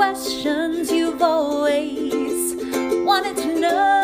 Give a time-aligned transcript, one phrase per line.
[0.00, 2.54] questions you've always
[3.04, 3.99] wanted to know.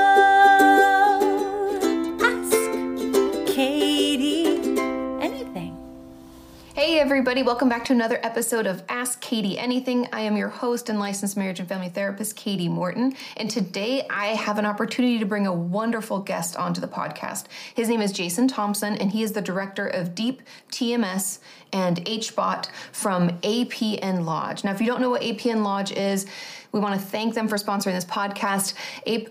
[6.99, 10.09] Everybody, welcome back to another episode of Ask Kati Anything.
[10.15, 13.15] I am your host and licensed marriage and family therapist, Kati Morton.
[13.37, 17.45] And today I have an opportunity to bring a wonderful guest onto the podcast.
[17.75, 20.41] His name is Jason Thompson, and he is the director of Deep
[20.73, 21.41] TMS
[21.71, 24.65] and HBOT from APN Lodge.
[24.65, 26.27] Now, if you don't know what APN Lodge is,
[26.73, 28.75] we want to thank them for sponsoring this podcast.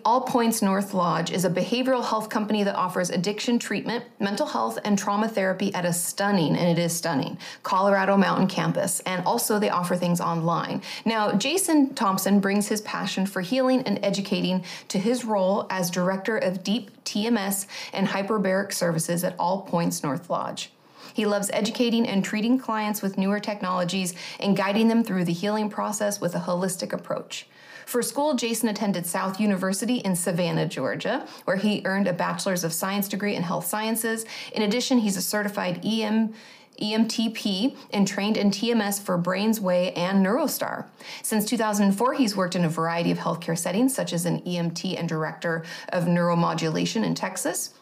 [0.05, 4.77] All Points North Lodge is a behavioral health company that offers addiction treatment, mental health,
[4.83, 8.99] and trauma therapy at a stunning, and it is stunning, Colorado Mountain campus.
[9.01, 10.81] And also, they offer things online.
[11.05, 16.37] Now, Jason Thompson brings his passion for healing and educating to his role as director
[16.37, 20.71] of Deep TMS and Hyperbaric Services at All Points North Lodge.
[21.15, 25.69] He loves educating and treating clients with newer technologies and guiding them through the healing
[25.69, 27.47] process with a holistic approach.
[27.85, 32.73] For school, Jason attended South University in Savannah, Georgia, where he earned a Bachelor's of
[32.73, 34.25] Science degree in Health Sciences.
[34.51, 36.33] In addition, he's a certified EM.
[36.81, 40.85] EMTP and trained in TMS for Brainsway and NeuroStar.
[41.23, 45.07] Since 2004, he's worked in a variety of healthcare settings, such as an EMT and
[45.07, 47.73] director of neuromodulation in Texas,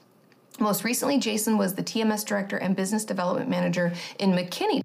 [0.64, 4.82] most recently, Jason was the TMS director and business development manager in McKinney.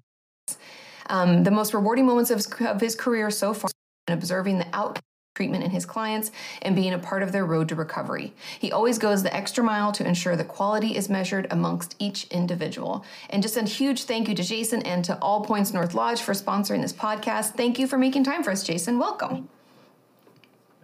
[1.07, 3.71] Um, the most rewarding moments of his, of his career so far
[4.07, 5.01] observing the outcome
[5.35, 6.31] treatment in his clients
[6.63, 8.33] and being a part of their road to recovery.
[8.59, 13.05] He always goes the extra mile to ensure that quality is measured amongst each individual.
[13.29, 16.33] And just a huge thank you to Jason and to All Points North Lodge for
[16.33, 17.55] sponsoring this podcast.
[17.55, 18.99] Thank you for making time for us, Jason.
[18.99, 19.47] Welcome.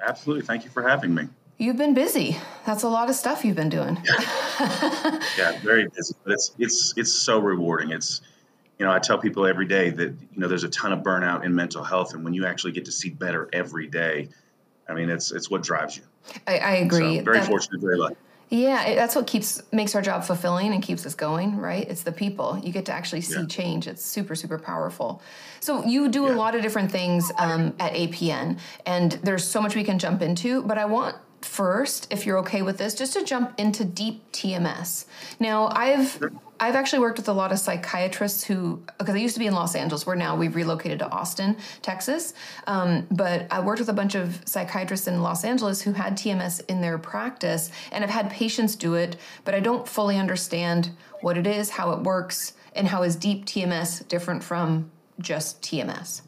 [0.05, 0.45] Absolutely.
[0.45, 1.27] Thank you for having me.
[1.57, 2.37] You've been busy.
[2.65, 3.97] That's a lot of stuff you've been doing.
[4.03, 6.13] Yeah, yeah very busy.
[6.23, 7.91] But it's it's it's so rewarding.
[7.91, 8.21] It's
[8.77, 11.45] you know, I tell people every day that you know there's a ton of burnout
[11.45, 14.29] in mental health, and when you actually get to see better every day,
[14.89, 16.03] I mean, it's it's what drives you.
[16.45, 17.19] I, I agree.
[17.19, 18.17] So very that, fortunate, very lucky.
[18.49, 21.87] Yeah, that's what keeps makes our job fulfilling and keeps us going, right?
[21.89, 22.59] It's the people.
[22.63, 23.47] You get to actually see yeah.
[23.47, 23.87] change.
[23.87, 25.21] It's super, super powerful.
[25.61, 26.33] So you do yeah.
[26.33, 30.21] a lot of different things um, at APN, and there's so much we can jump
[30.21, 30.61] into.
[30.61, 31.15] But I want
[31.45, 35.05] first, if you're okay with this, just to jump into deep TMS.
[35.39, 36.21] Now, I've
[36.57, 39.53] I've actually worked with a lot of psychiatrists who, because I used to be in
[39.53, 42.33] Los Angeles, where now we've relocated to Austin, Texas.
[42.65, 46.61] Um, but I worked with a bunch of psychiatrists in Los Angeles who had TMS
[46.69, 50.91] in their practice, and I've had patients do it, but I don't fully understand
[51.21, 54.89] what it is, how it works, and how is deep TMS different from
[55.19, 56.21] just TMS.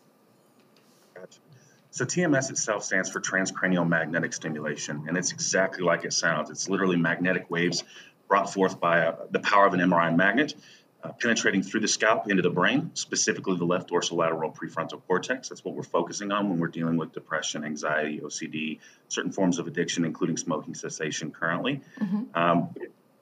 [1.98, 6.52] So TMS itself stands for transcranial magnetic stimulation, and it's exactly like it sounds.
[6.52, 7.84] It's literally magnetic waves
[8.28, 10.54] brought forth by a, uh, the power of an MRI magnet,
[11.04, 15.50] uh, penetrating through the scalp into the brain, specifically the left dorsolateral prefrontal cortex.
[15.50, 18.78] That's what we're focusing on when we're dealing with depression, anxiety, OCD,
[19.08, 21.82] certain forms of addiction, including smoking cessation currently.
[22.00, 22.40] Mm-hmm.
[22.40, 22.76] Um,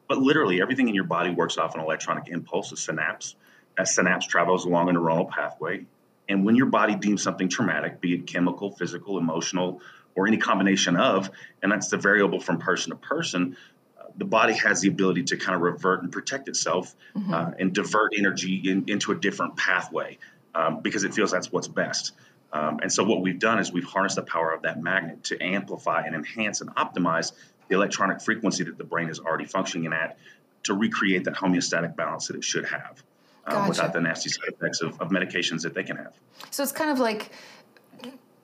[0.10, 3.38] but literally, everything in your body works off an electronic impulse, a synapse.
[3.78, 5.86] That synapse travels along a neuronal pathway
[6.28, 9.82] and when your body deems something traumatic, be it chemical, physical, emotional,
[10.16, 11.30] or any combination of,
[11.62, 13.58] and that's the variable from person to person,
[14.00, 17.34] uh, the body has the ability to kind of revert and protect itself mm-hmm.
[17.34, 20.18] uh, and divert energy in, into a different pathway
[20.54, 22.14] um, because it feels that's what's best.
[22.54, 25.44] Um, and so what we've done is we've harnessed the power of that magnet to
[25.44, 27.34] amplify and enhance and optimize
[27.68, 30.18] the electronic frequency that the brain is already functioning at
[30.64, 33.04] to recreate that homeostatic balance that it should have
[33.46, 33.60] gotcha.
[33.60, 36.14] um, without the nasty side effects of, of medications that they can have.
[36.52, 37.32] So it's kind of like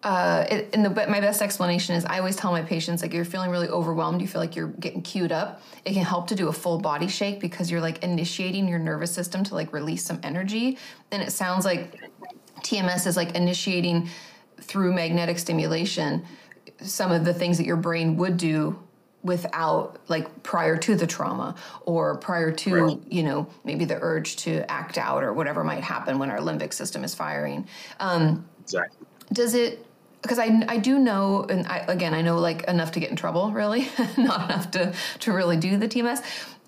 [0.03, 3.25] uh, it, and the, my best explanation is I always tell my patients like you're
[3.25, 5.61] feeling really overwhelmed, you feel like you're getting keyed up.
[5.85, 9.11] It can help to do a full body shake because you're like initiating your nervous
[9.11, 10.77] system to like release some energy.
[11.11, 11.99] And it sounds like
[12.61, 14.09] TMS is like initiating
[14.59, 16.25] through magnetic stimulation
[16.81, 18.79] some of the things that your brain would do
[19.23, 21.55] without like prior to the trauma
[21.85, 22.99] or prior to right.
[23.09, 26.73] you know maybe the urge to act out or whatever might happen when our limbic
[26.73, 27.67] system is firing
[27.99, 29.85] um, exactly does it
[30.21, 33.15] because I, I do know and I, again i know like enough to get in
[33.15, 33.87] trouble really
[34.17, 36.23] not enough to to really do the tms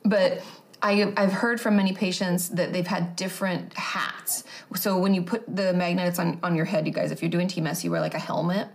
[0.05, 0.43] but
[0.83, 4.43] I, I've heard from many patients that they've had different hats.
[4.75, 7.47] So when you put the magnets on, on your head, you guys, if you're doing
[7.47, 8.67] TMS, you wear like a helmet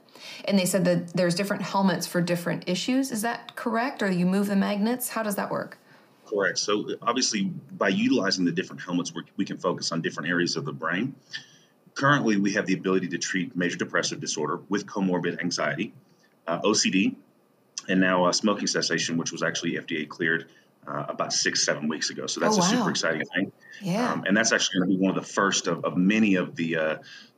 [0.45, 3.11] and they said that there's different helmets for different issues.
[3.11, 4.03] Is that correct?
[4.03, 5.11] Or you move the magnets?
[5.11, 5.79] How does that work?
[6.27, 6.59] Correct.
[6.59, 10.73] So obviously, by utilizing the different helmets, we can focus on different areas of the
[10.73, 11.15] brain.
[11.95, 15.95] Currently, we have the ability to treat major depressive disorder with comorbid anxiety,
[16.47, 17.17] uh, OCD,
[17.89, 20.51] and now uh, smoking cessation, which was actually FDA cleared
[20.87, 22.27] uh, about six, seven weeks ago.
[22.27, 22.67] So that's oh, wow.
[22.67, 23.53] a super exciting thing.
[23.81, 24.13] Yeah.
[24.13, 26.57] Um, and that's actually going to be one of the first of, of many of
[26.57, 26.97] the uh,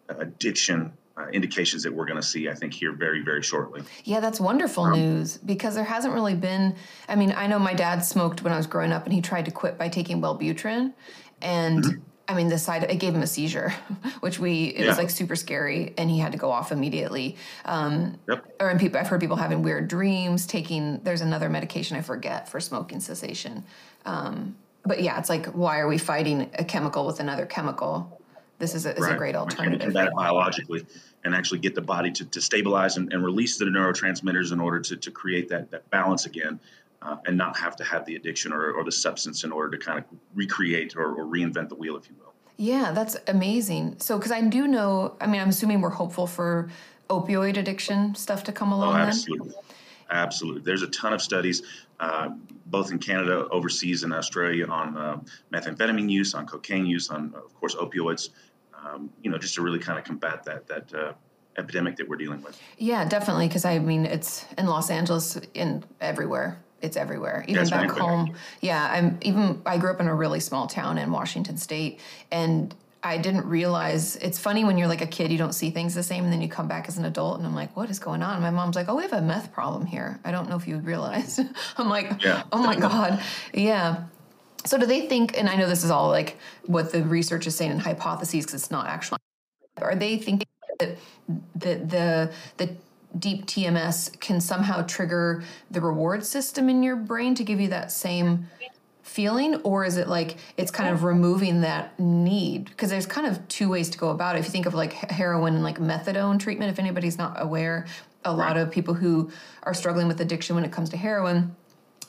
[0.09, 3.83] addiction uh, indications that we're going to see, I think, here very, very shortly.
[4.05, 6.77] Yeah, that's wonderful um, news because there hasn't really been.
[7.09, 9.45] I mean, I know my dad smoked when I was growing up, and he tried
[9.47, 10.93] to quit by taking Wellbutrin,
[11.43, 11.85] and.
[11.85, 12.01] Mm-hmm.
[12.29, 13.71] I mean, the side it gave him a seizure,
[14.21, 14.87] which we it yeah.
[14.87, 17.37] was like super scary, and he had to go off immediately.
[17.65, 18.45] Um, yep.
[18.61, 21.01] Or and people, I've heard people having weird dreams, taking.
[21.03, 23.65] There's another medication I forget for smoking cessation.
[24.07, 28.23] Um, but yeah, it's like why are we fighting a chemical with another chemical?
[28.61, 29.15] This is a, is right.
[29.15, 29.97] a great alternative.
[29.97, 30.87] it biologically
[31.25, 34.81] and actually get the body to, to stabilize and, and release the neurotransmitters in order
[34.81, 36.59] to, to create that, that balance again
[37.03, 39.85] uh, and not have to have the addiction or, or the substance in order to
[39.85, 42.33] kind of recreate or, or reinvent the wheel, if you will.
[42.57, 43.97] Yeah, that's amazing.
[43.99, 46.69] So, because I do know, I mean, I'm assuming we're hopeful for
[47.09, 48.97] opioid addiction stuff to come along.
[48.97, 49.49] Oh, absolutely.
[49.49, 49.59] Then?
[50.11, 50.63] Absolutely.
[50.63, 51.63] There's a ton of studies,
[52.01, 52.31] uh,
[52.67, 55.21] both in Canada, overseas, and Australia, on uh,
[55.53, 58.31] methamphetamine use, on cocaine use, on, of course, opioids
[58.85, 61.13] um, you know, just to really kind of combat that that uh,
[61.57, 62.61] epidemic that we're dealing with.
[62.79, 63.49] Yeah, definitely.
[63.49, 66.63] Because I mean, it's in Los Angeles, in everywhere.
[66.83, 67.45] It's everywhere.
[67.47, 68.35] Even yeah, back home.
[68.61, 69.61] Yeah, I'm even.
[69.67, 72.01] I grew up in a really small town in Washington State,
[72.33, 75.95] and I didn't realize it's funny when you're like a kid, you don't see things
[75.95, 77.99] the same, and then you come back as an adult, and I'm like, what is
[77.99, 78.35] going on?
[78.35, 80.21] And my mom's like, oh, we have a meth problem here.
[80.25, 81.41] I don't know if you would realize.
[81.77, 82.43] I'm like, yeah.
[82.53, 83.23] oh my god,
[83.55, 84.05] yeah.
[84.65, 86.37] So do they think, and I know this is all like
[86.67, 89.19] what the research is saying in hypotheses because it's not actually,
[89.81, 90.47] are they thinking
[90.79, 90.99] that
[91.55, 92.77] the, the, the
[93.19, 97.91] deep TMS can somehow trigger the reward system in your brain to give you that
[97.91, 98.49] same
[99.03, 99.57] feeling?
[99.63, 102.67] Or is it like it's kind of removing that need?
[102.67, 104.41] Because there's kind of two ways to go about it.
[104.41, 107.87] If you think of like heroin and like methadone treatment if anybody's not aware
[108.25, 109.31] a lot of people who
[109.63, 111.57] are struggling with addiction when it comes to heroin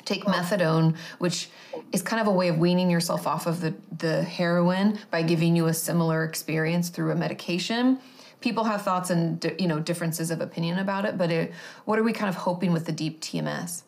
[0.06, 1.50] take methadone, which
[1.92, 5.56] is kind of a way of weaning yourself off of the, the heroin by giving
[5.56, 8.00] you a similar experience through a medication.
[8.40, 11.54] People have thoughts and you know differences of opinion about it, but it,
[11.86, 13.84] what are we kind of hoping with the deep TMS?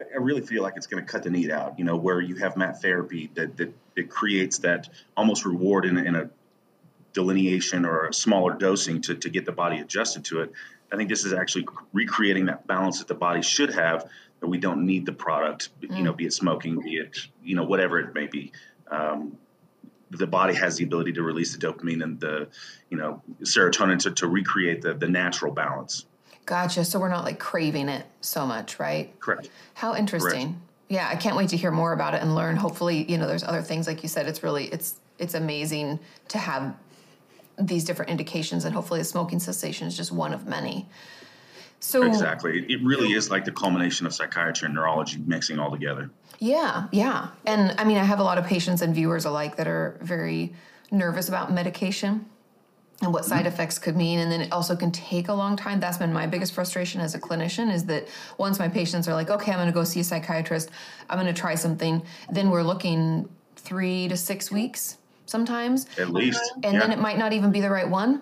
[0.00, 1.78] I really feel like it's going to cut the need out.
[1.78, 5.96] You know, where you have mat therapy that that it creates that almost reward in,
[5.96, 6.30] in a
[7.12, 10.52] delineation or a smaller dosing to, to get the body adjusted to it.
[10.92, 14.08] I think this is actually recreating that balance that the body should have
[14.40, 15.96] that we don't need the product, mm.
[15.96, 16.16] you know, mm.
[16.16, 18.52] be it smoking, be it, you know, whatever it may be.
[18.90, 19.36] Um,
[20.10, 22.48] the body has the ability to release the dopamine and the,
[22.88, 26.06] you know, serotonin to, to recreate the, the natural balance.
[26.46, 26.84] Gotcha.
[26.84, 29.18] So we're not like craving it so much, right?
[29.20, 29.48] Correct.
[29.74, 30.48] How interesting.
[30.48, 30.58] Correct.
[30.88, 32.56] Yeah, I can't wait to hear more about it and learn.
[32.56, 34.26] Hopefully, you know, there's other things like you said.
[34.26, 36.74] It's really it's it's amazing to have
[37.56, 40.88] these different indications, and hopefully, the smoking cessation is just one of many.
[41.82, 46.10] So exactly, it really is like the culmination of psychiatry and neurology mixing all together.
[46.38, 49.66] Yeah, yeah, and I mean, I have a lot of patients and viewers alike that
[49.66, 50.52] are very
[50.90, 52.26] nervous about medication
[53.02, 53.48] and what side mm-hmm.
[53.48, 56.26] effects could mean and then it also can take a long time that's been my
[56.26, 58.06] biggest frustration as a clinician is that
[58.38, 60.70] once my patients are like okay i'm going to go see a psychiatrist
[61.08, 66.40] i'm going to try something then we're looking three to six weeks sometimes at least
[66.62, 66.80] and yeah.
[66.80, 68.20] then it might not even be the right one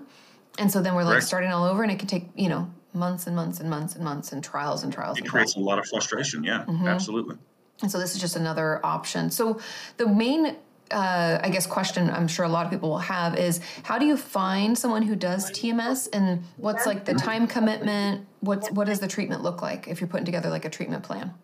[0.58, 1.22] and so then we're like right.
[1.22, 4.04] starting all over and it can take you know months and months and months and
[4.04, 5.18] months and trials and trials.
[5.18, 5.66] It and creates trials.
[5.66, 6.44] a lot of frustration.
[6.44, 6.86] Yeah, mm-hmm.
[6.86, 7.36] absolutely.
[7.80, 9.30] And so this is just another option.
[9.30, 9.60] So
[9.96, 10.56] the main
[10.90, 14.06] uh, I guess question I'm sure a lot of people will have is how do
[14.06, 18.26] you find someone who does TMS and what's like the time commitment?
[18.40, 21.34] What's what does the treatment look like if you're putting together like a treatment plan?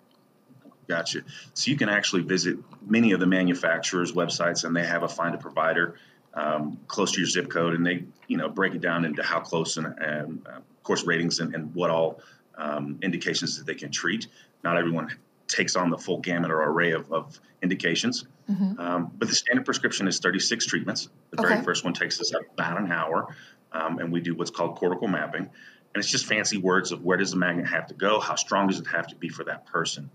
[0.88, 1.22] Gotcha.
[1.54, 5.34] So you can actually visit many of the manufacturers' websites and they have a find
[5.34, 5.96] a provider
[6.34, 9.40] um, close to your zip code, and they you know break it down into how
[9.40, 12.20] close and, and uh, of course ratings and, and what all
[12.56, 14.26] um, indications that they can treat.
[14.62, 15.10] Not everyone
[15.46, 18.80] takes on the full gamut or array of, of indications, mm-hmm.
[18.80, 21.08] um, but the standard prescription is 36 treatments.
[21.30, 21.48] The okay.
[21.54, 23.34] very first one takes us about an hour,
[23.72, 27.16] um, and we do what's called cortical mapping, and it's just fancy words of where
[27.16, 29.66] does the magnet have to go, how strong does it have to be for that
[29.66, 30.10] person.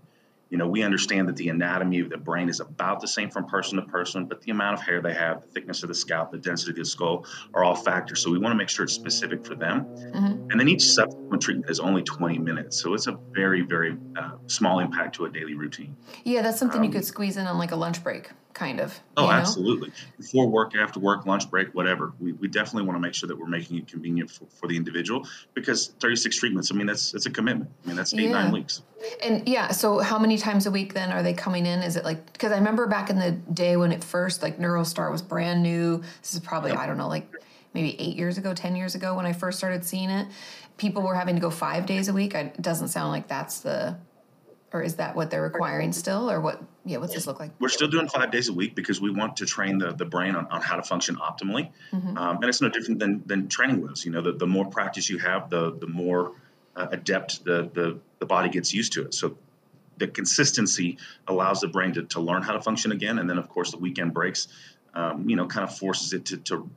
[0.50, 3.46] You know, we understand that the anatomy of the brain is about the same from
[3.46, 6.32] person to person, but the amount of hair they have, the thickness of the scalp,
[6.32, 8.20] the density of the skull are all factors.
[8.20, 9.84] So we want to make sure it's specific for them.
[9.84, 10.50] Mm-hmm.
[10.50, 12.82] And then each subsequent treatment is only 20 minutes.
[12.82, 15.96] So it's a very, very uh, small impact to a daily routine.
[16.24, 18.98] Yeah, that's something um, you could squeeze in on like a lunch break kind of.
[19.16, 19.32] Oh, know?
[19.32, 19.92] absolutely.
[20.18, 22.12] Before work, after work, lunch break, whatever.
[22.18, 24.76] We, we definitely want to make sure that we're making it convenient for, for the
[24.76, 27.70] individual because 36 treatments, I mean, that's that's a commitment.
[27.84, 28.32] I mean, that's eight, yeah.
[28.32, 28.82] nine weeks.
[29.22, 31.82] And yeah, so how many times a week then are they coming in?
[31.82, 35.10] Is it like, because I remember back in the day when it first, like NeuroStar
[35.10, 36.02] was brand new.
[36.20, 36.80] This is probably, yep.
[36.80, 37.32] I don't know, like
[37.72, 40.26] maybe eight years ago, 10 years ago when I first started seeing it.
[40.76, 42.34] People were having to go five days a week.
[42.34, 43.96] it doesn't sound like that's the
[44.72, 46.62] or is that what they're requiring still, or what?
[46.84, 47.50] Yeah, what's this look like?
[47.60, 50.34] We're still doing five days a week because we want to train the, the brain
[50.34, 52.16] on, on how to function optimally, mm-hmm.
[52.16, 54.04] um, and it's no different than than training wheels.
[54.04, 56.32] You know, the, the more practice you have, the the more
[56.74, 59.14] uh, adept the, the the body gets used to it.
[59.14, 59.36] So
[59.98, 60.96] the consistency
[61.28, 63.78] allows the brain to, to learn how to function again, and then of course the
[63.78, 64.48] weekend breaks,
[64.94, 66.70] um, you know, kind of forces it to, to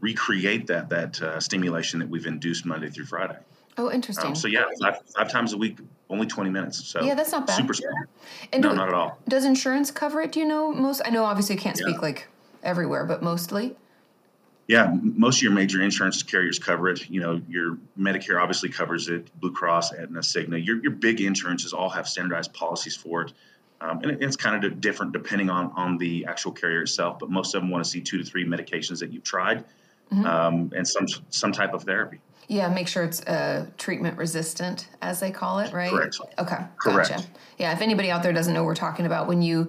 [0.00, 3.38] recreate that that uh, stimulation that we've induced Monday through Friday.
[3.78, 4.28] Oh, interesting.
[4.28, 5.78] Um, so yeah, five, five, times a week,
[6.08, 6.84] only twenty minutes.
[6.84, 7.56] So yeah, that's not bad.
[7.56, 7.92] Super small.
[8.52, 9.18] And no, do, not at all.
[9.28, 10.32] Does insurance cover it?
[10.32, 11.02] Do you know most?
[11.04, 12.00] I know obviously you can't speak yeah.
[12.00, 12.28] like
[12.62, 13.76] everywhere, but mostly.
[14.66, 17.08] Yeah, most of your major insurance carriers cover it.
[17.08, 19.30] You know, your Medicare obviously covers it.
[19.38, 20.64] Blue Cross, Aetna, Cigna.
[20.64, 23.32] Your your big insurances all have standardized policies for it.
[23.80, 27.18] Um, and it's kind of different depending on on the actual carrier itself.
[27.18, 29.64] But most of them want to see two to three medications that you've tried,
[30.10, 30.24] mm-hmm.
[30.24, 32.20] um, and some some type of therapy.
[32.48, 35.90] Yeah, make sure it's uh, treatment resistant, as they call it, right?
[35.90, 36.16] Correct.
[36.38, 36.58] Okay.
[36.78, 37.10] Correct.
[37.10, 37.24] Gotcha.
[37.58, 39.68] Yeah, if anybody out there doesn't know what we're talking about, when you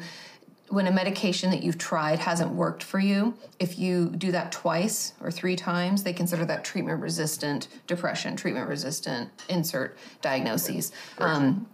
[0.69, 5.13] when a medication that you've tried hasn't worked for you, if you do that twice
[5.22, 10.91] or three times, they consider that treatment resistant depression, treatment resistant insert diagnoses.
[11.19, 11.67] Um,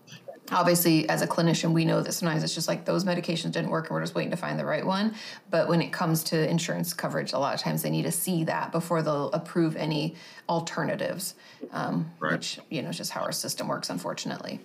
[0.51, 3.85] obviously as a clinician we know that sometimes it's just like those medications didn't work
[3.85, 5.15] and we're just waiting to find the right one.
[5.49, 8.43] But when it comes to insurance coverage a lot of times they need to see
[8.45, 10.15] that before they'll approve any
[10.49, 11.35] alternatives
[11.71, 12.33] um, right.
[12.33, 14.59] which you know is just how our system works unfortunately.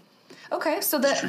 [0.50, 1.22] Okay so that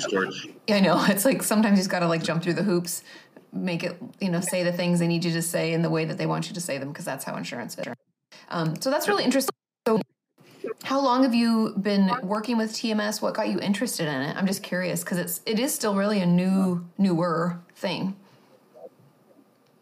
[0.68, 3.04] yeah, i know it's like sometimes you just got to like jump through the hoops
[3.52, 6.06] make it you know say the things they need you to say in the way
[6.06, 7.86] that they want you to say them because that's how insurance is.
[8.50, 9.54] Um, so that's really interesting.
[9.88, 10.02] So
[10.84, 13.22] how long have you been working with TMS?
[13.22, 14.36] What got you interested in it?
[14.36, 18.16] I'm just curious because it's it is still really a new newer thing.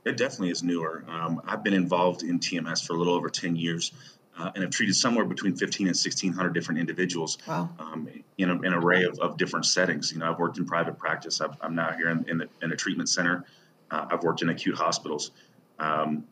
[0.06, 1.04] It definitely is newer.
[1.08, 3.92] Um, I've been involved in TMS for a little over 10 years
[4.38, 7.70] uh, and have treated somewhere between 15 and 1600 different individuals wow.
[7.80, 8.08] um,
[8.38, 10.14] in a, an array of, of, different settings.
[10.14, 11.42] You know, I've worked in private practice.
[11.42, 13.44] i am now here in, in, the, in, a treatment center.
[13.92, 15.32] Uh, I've worked in acute hospitals.
[15.80, 16.24] Um,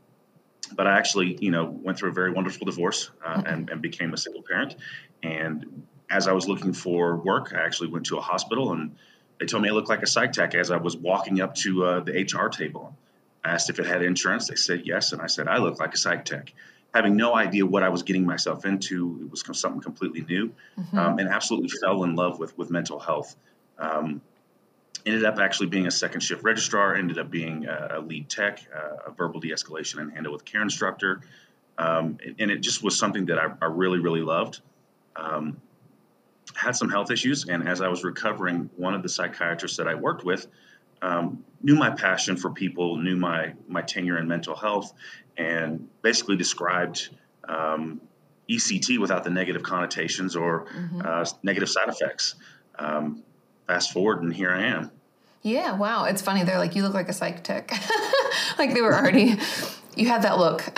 [0.73, 4.13] but I actually, you know, went through a very wonderful divorce uh, and, and, became
[4.13, 4.75] a single parent.
[5.23, 8.95] And as I was looking for work, I actually went to a hospital and
[9.39, 11.85] they told me I looked like a psych tech as I was walking up to
[11.85, 12.95] uh, the HR table.
[13.43, 14.47] I asked if it had insurance.
[14.47, 15.11] They said yes.
[15.11, 16.53] And I said, I look like a psych tech.
[16.93, 20.97] Having no idea what I was getting myself into, it was something completely new mm-hmm.
[20.97, 23.35] um, and absolutely fell in love with, with mental health.
[23.77, 24.21] Um,
[25.05, 28.65] ended up actually being a second shift registrar, ended up being a, a lead tech,
[28.75, 31.21] uh, a verbal de escalation and handle with care instructor.
[31.77, 34.61] Um, and it just was something that I, I really, really loved.
[35.15, 35.61] Um,
[36.53, 39.95] had some health issues, and as I was recovering, one of the psychiatrists that I
[39.95, 40.47] worked with
[41.01, 44.93] um, knew my passion for people, knew my my tenure in mental health,
[45.37, 47.09] and basically described
[47.47, 48.01] um,
[48.49, 51.01] ECT without the negative connotations or mm-hmm.
[51.03, 52.35] uh, negative side effects.
[52.77, 53.23] Um,
[53.67, 54.91] fast forward, and here I am.
[55.45, 56.05] Yeah, wow.
[56.05, 56.43] It's funny.
[56.43, 57.71] They're like, you look like a psych tech.
[58.57, 59.35] like they were already,
[59.95, 60.63] you had that look.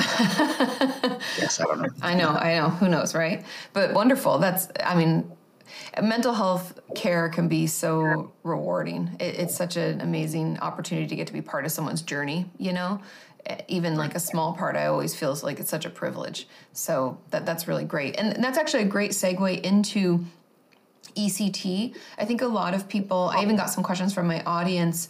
[1.40, 1.90] yes, I don't know.
[2.02, 2.70] I know, I know.
[2.72, 3.46] Who knows, right?
[3.72, 4.40] But wonderful.
[4.40, 5.32] That's, I mean,
[6.04, 9.16] mental health care can be so rewarding.
[9.22, 12.74] It, it's such an amazing opportunity to get to be part of someone's journey, you
[12.74, 13.00] know?
[13.70, 16.46] Even like a small part, I always feels like it's such a privilege.
[16.74, 20.26] So that that's really great, and that's actually a great segue into
[21.16, 21.96] ECT.
[22.18, 25.10] I think a lot of people, I even got some questions from my audience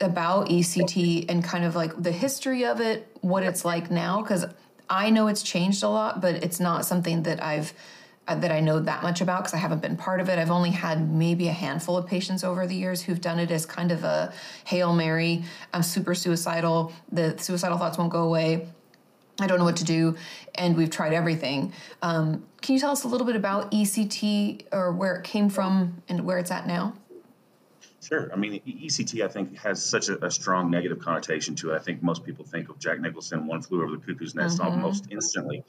[0.00, 4.44] about ECT and kind of like the history of it, what it's like now, because
[4.88, 7.72] I know it's changed a lot, but it's not something that I've
[8.26, 10.38] uh, that I know that much about because I haven't been part of it.
[10.38, 13.64] I've only had maybe a handful of patients over the years who've done it as
[13.64, 14.34] kind of a
[14.66, 15.44] hail mary.
[15.72, 16.92] I'm super suicidal.
[17.10, 18.68] The suicidal thoughts won't go away.
[19.40, 20.16] I don't know what to do,
[20.54, 21.72] and we've tried everything.
[22.02, 26.02] Um, can you tell us a little bit about ECT or where it came from
[26.08, 26.94] and where it's at now?
[28.00, 28.30] Sure.
[28.32, 31.76] I mean, ECT, I think, has such a, a, strong negative connotation to it.
[31.76, 34.70] I think most people think of Jack Nicholson, One Flew Over the Cuckoo's Nest, mm-hmm.
[34.70, 35.64] almost instantly.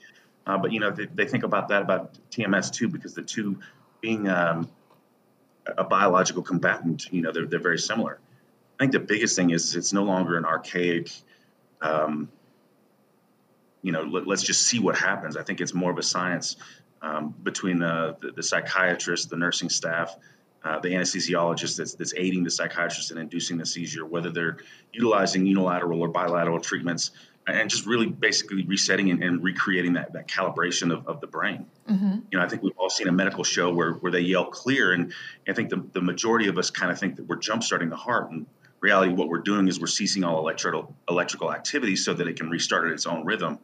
[0.47, 3.59] Uh, but you know, they, they, think about that about TMS too, because the two
[4.01, 4.69] being um,
[5.77, 8.19] a biological combatant, you know, they're they're very similar.
[8.79, 11.11] I think the biggest thing is it's no longer an archaic
[11.81, 12.29] um,
[13.81, 15.37] you know, let, us just see what happens.
[15.37, 16.57] I think it's more of a science
[17.01, 20.15] um, between the, the, the, psychiatrist, the nursing staff,
[20.63, 24.57] uh, the anesthesiologist that's, that's aiding the psychiatrist in inducing the seizure, whether they're
[24.91, 27.11] utilizing unilateral or bilateral treatments,
[27.47, 31.65] and just really basically resetting and, and recreating that, that calibration of, of the brain.
[31.89, 32.19] Mm-hmm.
[32.31, 34.91] You know, I think we've all seen a medical show where, where they yell clear,
[34.91, 35.13] and
[35.47, 37.95] I think the, the majority of us kind of think that we're jump starting the
[37.95, 38.29] heart.
[38.29, 38.45] And
[38.81, 42.49] reality, what we're doing is we're ceasing all electrical electrical activity so that it can
[42.49, 43.59] restart at its own rhythm.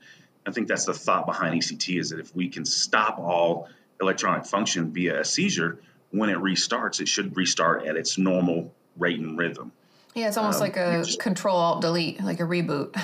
[0.46, 3.68] I think that's the thought behind ECT is that if we can stop all
[4.00, 5.80] electronic function via a seizure,
[6.12, 9.72] when it restarts, it should restart at its normal rate and rhythm.
[10.14, 12.96] Yeah, it's almost um, like a just, control alt delete, like a reboot.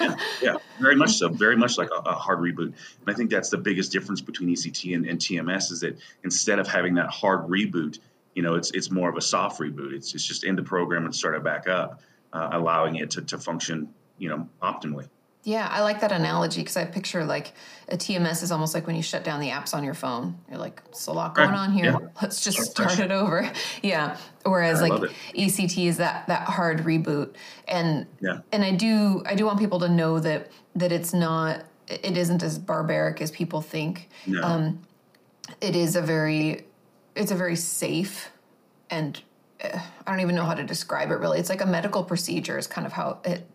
[0.00, 1.28] yeah, yeah, very much so.
[1.28, 2.68] Very much like a, a, hard reboot.
[2.68, 6.58] And I think that's the biggest difference between ECT and, and, TMS is that instead
[6.58, 7.98] of having that hard reboot,
[8.36, 9.94] you know, it's it's more of a soft reboot.
[9.94, 12.02] It's, it's just end the program and start it back up,
[12.34, 13.88] uh, allowing it to, to function,
[14.18, 15.08] you know, optimally.
[15.42, 17.54] Yeah, I like that analogy because I picture like
[17.88, 20.38] a TMS is almost like when you shut down the apps on your phone.
[20.50, 21.84] You're like, it's a lot going on here.
[21.92, 22.08] Yeah.
[22.22, 23.50] Let's just start it over.
[23.82, 24.18] Yeah.
[24.44, 24.92] Whereas like
[25.34, 27.34] ECT is that that hard reboot.
[27.68, 28.40] And yeah.
[28.52, 32.42] and I do I do want people to know that that it's not it isn't
[32.42, 34.10] as barbaric as people think.
[34.26, 34.42] No.
[34.42, 34.82] Um,
[35.60, 36.66] it is a very
[37.16, 38.30] it's a very safe
[38.90, 39.20] and
[39.62, 41.38] uh, I don't even know how to describe it really.
[41.38, 43.46] It's like a medical procedure is kind of how it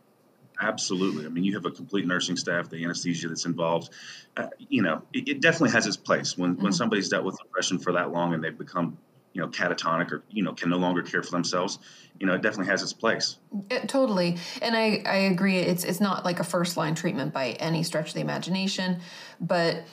[0.62, 1.26] Absolutely.
[1.26, 3.90] I mean, you have a complete nursing staff, the anesthesia that's involved.
[4.38, 6.64] Uh, you know, it, it, definitely has its place when mm-hmm.
[6.64, 8.98] when somebody's dealt with depression for that long and they've become
[9.34, 11.80] you know catatonic or you know can no longer care for themselves
[12.20, 13.38] you know it definitely has its place
[13.70, 17.52] it, totally and i i agree it's it's not like a first line treatment by
[17.52, 19.00] any stretch of the imagination
[19.40, 19.84] but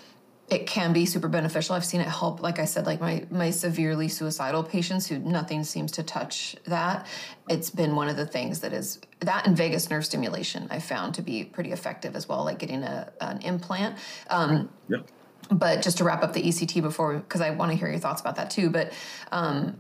[0.51, 1.75] it can be super beneficial.
[1.75, 5.63] I've seen it help, like I said, like my my severely suicidal patients who nothing
[5.63, 7.07] seems to touch that.
[7.49, 11.15] It's been one of the things that is that and vagus nerve stimulation I found
[11.15, 13.99] to be pretty effective as well, like getting a an implant.
[14.31, 15.07] Um, yep.
[15.51, 18.21] But just to wrap up the ECT before, because I want to hear your thoughts
[18.21, 18.71] about that too.
[18.71, 18.93] But
[19.33, 19.79] um,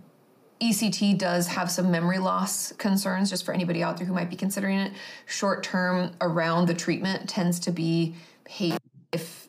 [0.61, 4.37] ECT does have some memory loss concerns, just for anybody out there who might be
[4.37, 4.93] considering it.
[5.27, 8.15] Short term around the treatment tends to be,
[8.49, 8.77] hey,
[9.13, 9.48] if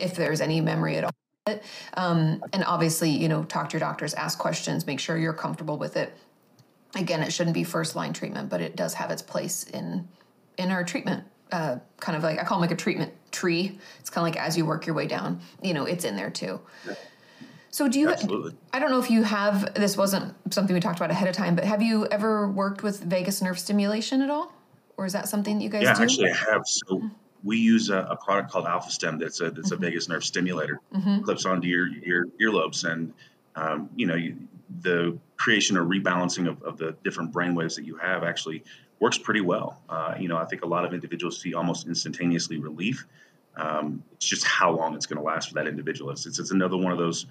[0.00, 1.10] if there's any memory at all.
[1.94, 5.78] Um, and obviously, you know, talk to your doctors, ask questions, make sure you're comfortable
[5.78, 6.12] with it.
[6.94, 10.08] Again, it shouldn't be first line treatment, but it does have its place in
[10.58, 11.24] in our treatment.
[11.50, 13.78] Uh, kind of like I call them like a treatment tree.
[13.98, 16.30] It's kind of like as you work your way down, you know, it's in there
[16.30, 16.60] too.
[17.70, 18.08] So do you?
[18.08, 18.54] Absolutely.
[18.72, 19.74] I don't know if you have.
[19.74, 23.00] This wasn't something we talked about ahead of time, but have you ever worked with
[23.00, 24.52] vagus nerve stimulation at all,
[24.96, 26.02] or is that something that you guys yeah, do?
[26.02, 26.62] Actually, I have.
[26.66, 27.10] So
[27.42, 29.82] we use a, a, product called AlphaStim that's a that's mm-hmm.
[29.82, 31.22] a vagus nerve stimulator, mm-hmm.
[31.22, 33.12] clips onto your your earlobes, and
[33.56, 34.36] um, you know you,
[34.82, 38.62] the creation or rebalancing of, of the different brain waves that you have actually
[39.00, 39.82] works pretty well.
[39.88, 43.06] Uh, you know, I think a lot of individuals see almost instantaneously relief.
[43.56, 46.10] Um, it's just how long it's going to last for that individual.
[46.10, 47.26] It's, it's, it's another one of those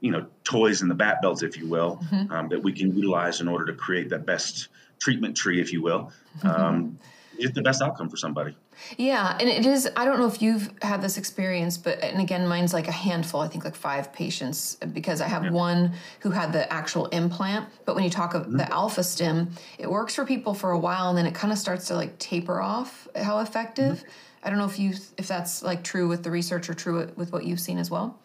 [0.00, 2.32] you know toys in the bat belt, if you will, mm-hmm.
[2.32, 5.82] um, that we can utilize in order to create that best treatment tree, if you
[5.82, 6.12] will.
[6.38, 6.48] Mm-hmm.
[6.48, 6.98] Um,
[7.40, 8.54] get the best outcome for somebody.
[8.96, 9.88] Yeah, and it is.
[9.96, 13.40] I don't know if you've had this experience, but and again, mine's like a handful.
[13.40, 15.50] I think like five patients because I have yeah.
[15.50, 17.66] one who had the actual implant.
[17.84, 18.58] But when you talk of mm-hmm.
[18.58, 21.88] the AlphaStim, it works for people for a while, and then it kind of starts
[21.88, 23.08] to like taper off.
[23.14, 23.98] How effective?
[23.98, 24.10] Mm-hmm.
[24.42, 27.32] I don't know if you if that's like true with the research or true with
[27.32, 28.18] what you've seen as well.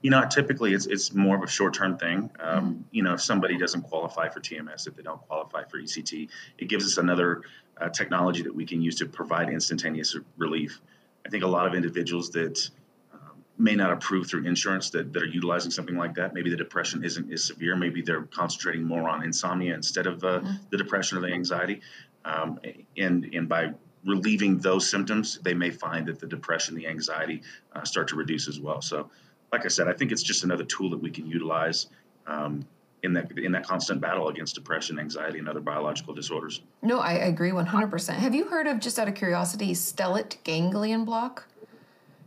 [0.00, 2.30] You know, typically it's it's more of a short term thing.
[2.40, 2.82] Um, mm-hmm.
[2.90, 6.68] You know, if somebody doesn't qualify for TMS, if they don't qualify for ECT, it
[6.68, 7.42] gives us another
[7.80, 10.80] uh, technology that we can use to provide instantaneous relief.
[11.26, 12.70] I think a lot of individuals that
[13.12, 16.34] um, may not approve through insurance that, that are utilizing something like that.
[16.34, 17.76] Maybe the depression isn't as severe.
[17.76, 20.52] Maybe they're concentrating more on insomnia instead of uh, mm-hmm.
[20.70, 21.80] the depression or the anxiety.
[22.24, 22.60] Um,
[22.96, 23.72] and and by
[24.04, 28.48] relieving those symptoms, they may find that the depression, the anxiety uh, start to reduce
[28.48, 28.82] as well.
[28.82, 29.10] So
[29.52, 31.86] like I said, I think it's just another tool that we can utilize
[32.26, 32.66] um,
[33.02, 36.62] in that in that constant battle against depression, anxiety, and other biological disorders.
[36.80, 38.14] No, I agree 100%.
[38.14, 41.46] Have you heard of, just out of curiosity, stellate ganglion block?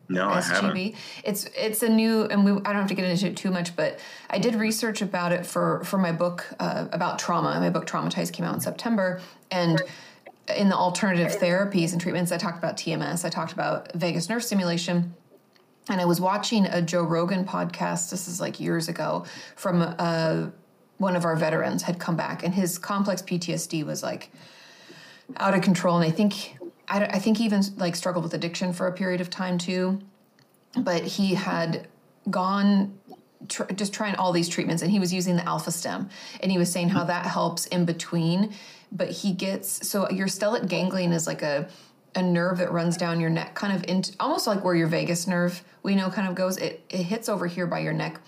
[0.07, 0.51] No, SGB.
[0.51, 0.95] I haven't.
[1.23, 3.75] It's it's a new, and we, I don't have to get into it too much,
[3.75, 7.59] but I did research about it for for my book uh, about trauma.
[7.59, 9.81] My book Traumatized came out in September, and
[10.55, 13.25] in the alternative therapies and treatments, I talked about TMS.
[13.25, 15.15] I talked about vagus nerve stimulation
[15.89, 18.09] and I was watching a Joe Rogan podcast.
[18.09, 20.47] This is like years ago from uh,
[20.97, 24.31] one of our veterans had come back, and his complex PTSD was like
[25.37, 25.97] out of control.
[25.97, 29.21] And I think I, I think he even like struggled with addiction for a period
[29.21, 30.01] of time too.
[30.77, 31.87] But he had
[32.29, 32.97] gone
[33.47, 36.09] tr- just trying all these treatments, and he was using the AlphaStim,
[36.41, 38.53] and he was saying how that helps in between.
[38.91, 41.69] But he gets so your stellate ganglion is like a
[42.15, 45.27] a nerve that runs down your neck, kind of into almost like where your vagus
[45.27, 46.57] nerve we know kind of goes.
[46.57, 48.19] It it hits over here by your neck,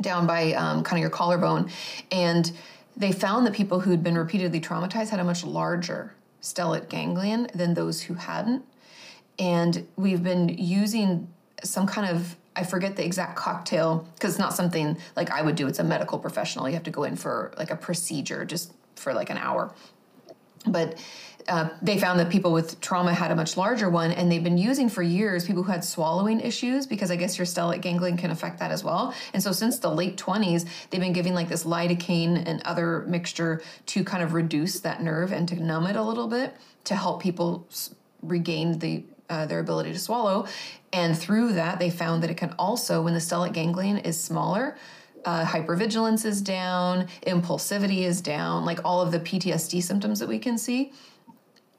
[0.00, 1.70] down by um, kind of your collarbone,
[2.10, 2.50] and
[2.96, 7.74] they found that people who'd been repeatedly traumatized had a much larger stellate ganglion than
[7.74, 8.64] those who hadn't.
[9.38, 11.28] And we've been using
[11.62, 15.56] some kind of I forget the exact cocktail because it's not something like I would
[15.56, 15.66] do.
[15.66, 16.68] It's a medical professional.
[16.68, 19.72] You have to go in for like a procedure just for like an hour.
[20.66, 20.98] But
[21.48, 24.58] uh, they found that people with trauma had a much larger one, and they've been
[24.58, 28.30] using for years people who had swallowing issues because I guess your stellate ganglion can
[28.30, 29.14] affect that as well.
[29.34, 33.62] And so since the late 20s, they've been giving like this lidocaine and other mixture
[33.86, 37.22] to kind of reduce that nerve and to numb it a little bit to help
[37.22, 37.66] people
[38.22, 40.46] regain the uh, their ability to swallow.
[40.92, 44.76] And through that, they found that it can also, when the stellate ganglion is smaller,
[45.24, 50.38] uh, hypervigilance is down, impulsivity is down, like all of the PTSD symptoms that we
[50.38, 50.92] can see.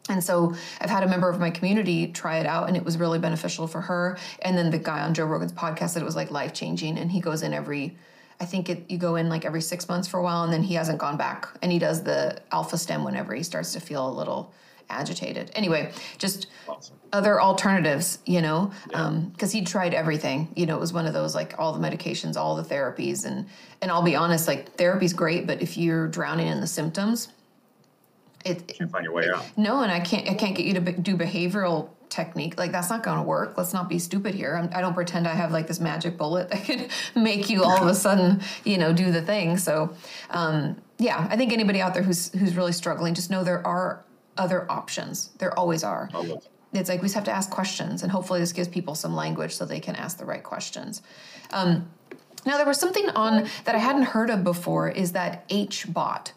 [0.09, 2.97] And so I've had a member of my community try it out and it was
[2.97, 4.17] really beneficial for her.
[4.41, 6.99] And then the guy on Joe Rogan's podcast said it was like life changing.
[6.99, 7.97] And he goes in every,
[8.39, 10.61] I think it, you go in like every six months for a while and then
[10.61, 11.47] he hasn't gone back.
[11.63, 14.53] And he does the AlphaStim whenever he starts to feel a little
[14.89, 15.51] agitated.
[15.55, 16.95] Anyway, just awesome.
[17.11, 19.59] other alternatives, you know, Um, because yeah.
[19.59, 20.49] um, he tried everything.
[20.55, 23.47] You know, it was one of those like all the medications, all the therapies, and
[23.81, 27.29] and I'll be honest, like therapy's great, but if you're drowning in the symptoms,
[28.43, 29.43] it can't find your way out.
[29.57, 32.89] No, and I can't I can't get you to be, do behavioral technique like that's
[32.89, 35.33] not going to work let's not be stupid here I'm, i do not pretend i
[35.33, 38.93] have like this magic bullet that could make you all of a sudden you know
[38.93, 39.93] do the thing so
[40.29, 44.04] um, yeah i think anybody out there who's who's really struggling just know there are
[44.37, 46.09] other options there always are
[46.73, 49.55] it's like we just have to ask questions and hopefully this gives people some language
[49.55, 51.01] so they can ask the right questions
[51.51, 51.89] um,
[52.45, 56.31] now there was something on that i hadn't heard of before is that hbot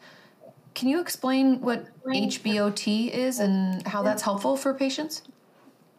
[0.78, 5.22] can you explain what HBOT is and how that's helpful for patients?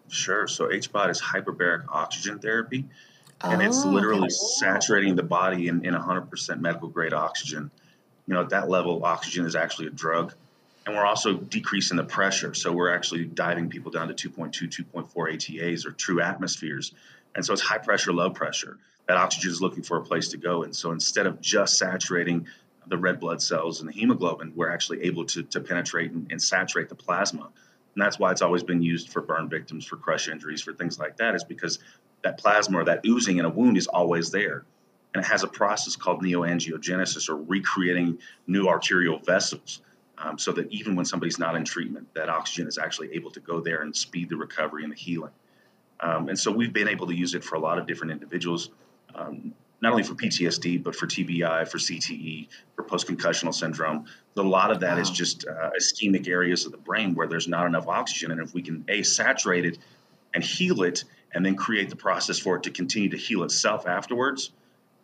[0.07, 0.47] Sure.
[0.47, 2.85] So HBOT is hyperbaric oxygen therapy,
[3.41, 4.29] and oh, it's literally okay.
[4.29, 7.69] saturating the body in, in 100% medical grade oxygen.
[8.25, 10.33] You know, at that level, oxygen is actually a drug.
[10.89, 12.56] And we're also decreasing the pressure.
[12.56, 16.95] So we're actually diving people down to 2.2, 2.4 ATAs or true atmospheres.
[17.36, 18.80] And so it's high pressure, low pressure.
[19.08, 20.63] That oxygen is looking for a place to go.
[20.63, 22.47] And so instead of just saturating
[22.88, 26.41] the red blood cells and the hemoglobin, we're actually able to, to penetrate and, and
[26.41, 27.43] saturate the plasma.
[27.93, 30.97] And that's why it's always been used for burn victims, for crush injuries, for things
[30.97, 31.78] like that, is because
[32.23, 34.65] that plasma or that oozing in a wound is always there.
[35.13, 39.82] And it has a process called neoangiogenesis or recreating new arterial vessels.
[40.21, 43.39] Um, so that even when somebody's not in treatment, that oxygen is actually able to
[43.39, 45.32] go there and speed the recovery and the healing.
[46.01, 48.69] Um, and so we've been able to use it for a lot of different individuals.
[49.15, 54.05] Um, not only for PTSD, but for TBI, for CTE, for post concussional syndrome.
[54.36, 55.01] A lot of that wow.
[55.01, 58.32] is just uh, ischemic areas of the brain where there's not enough oxygen.
[58.32, 59.77] And if we can A, saturate it
[60.34, 61.03] and heal it,
[61.34, 64.51] and then create the process for it to continue to heal itself afterwards,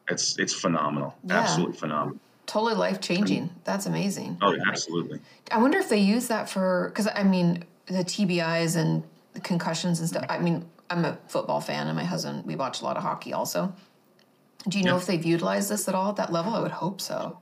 [0.09, 1.15] it's, it's phenomenal.
[1.23, 1.39] Yeah.
[1.39, 2.19] Absolutely phenomenal.
[2.45, 3.49] Totally life changing.
[3.63, 4.37] That's amazing.
[4.41, 5.19] Oh, absolutely.
[5.51, 9.03] I wonder if they use that for, because I mean, the TBIs and
[9.33, 10.25] the concussions and stuff.
[10.29, 13.33] I mean, I'm a football fan, and my husband, we watch a lot of hockey
[13.33, 13.73] also.
[14.67, 16.53] Do you know if they've utilized this at all at that level?
[16.53, 17.39] I would hope so.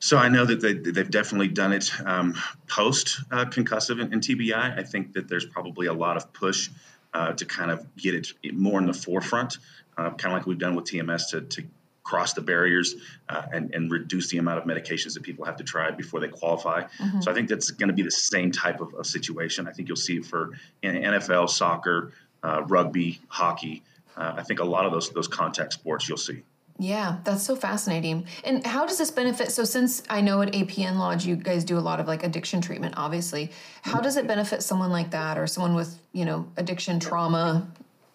[0.00, 2.34] So I know that they, they've definitely done it um,
[2.68, 4.78] post uh, concussive and, and, TBI.
[4.78, 6.70] I think that there's probably a lot of push
[7.12, 9.58] uh, to kind of get it more in the forefront,
[9.96, 11.64] uh, kind of like we've done with TMS to, to
[12.08, 12.94] cross the barriers
[13.28, 16.28] uh, and, and, reduce the amount of medications that people have to try before they
[16.28, 16.82] qualify.
[16.82, 17.20] Mm-hmm.
[17.20, 19.68] So I think that's going to be the same type of, of, situation.
[19.68, 23.82] I think you'll see it for NFL, soccer, uh, rugby, hockey
[24.18, 26.42] uh, I think a lot of those those contact sports you'll see.
[26.80, 28.26] Yeah, that's so fascinating.
[28.44, 29.50] And how does this benefit?
[29.52, 32.60] So, since I know at APN Lodge, you guys do a lot of like addiction
[32.60, 33.50] treatment, obviously.
[33.82, 37.68] How does it benefit someone like that or someone with, you know, addiction, trauma,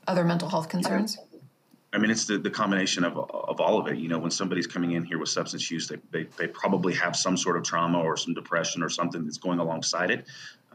[0.07, 1.17] other mental health concerns?
[1.93, 3.97] I mean, it's the, the combination of, of all of it.
[3.97, 7.15] You know, when somebody's coming in here with substance use, they, they, they probably have
[7.15, 10.25] some sort of trauma or some depression or something that's going alongside it.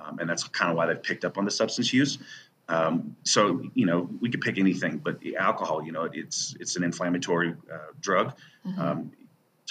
[0.01, 2.19] Um, and that's kind of why they've picked up on the substance use.
[2.69, 6.85] Um, so you know we could pick anything, but alcohol, you know, it's it's an
[6.85, 8.35] inflammatory uh, drug,
[8.67, 8.81] mm-hmm.
[8.81, 9.13] um,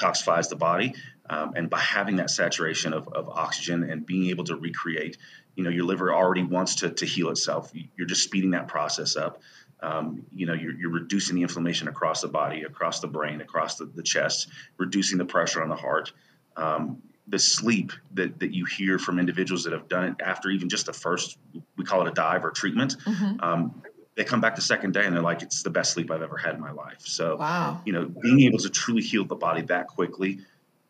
[0.02, 0.96] toxifies the body,
[1.30, 5.18] um, and by having that saturation of, of oxygen and being able to recreate,
[5.56, 7.72] you know, your liver already wants to to heal itself.
[7.96, 9.42] You're just speeding that process up.
[9.80, 13.76] Um, you know, you're, you're, reducing the inflammation across the body, across the brain, across
[13.76, 16.14] the, the chest, reducing the pressure on the heart.
[16.56, 20.70] Um, the sleep that, that you hear from individuals that have done it after even
[20.70, 21.38] just the first,
[21.76, 22.98] we call it a dive or treatment.
[23.04, 23.40] Mm-hmm.
[23.42, 23.84] Um,
[24.16, 26.38] they come back the second day and they're like, it's the best sleep I've ever
[26.38, 27.02] had in my life.
[27.02, 27.82] So, wow.
[27.86, 30.40] you know, being able to truly heal the body that quickly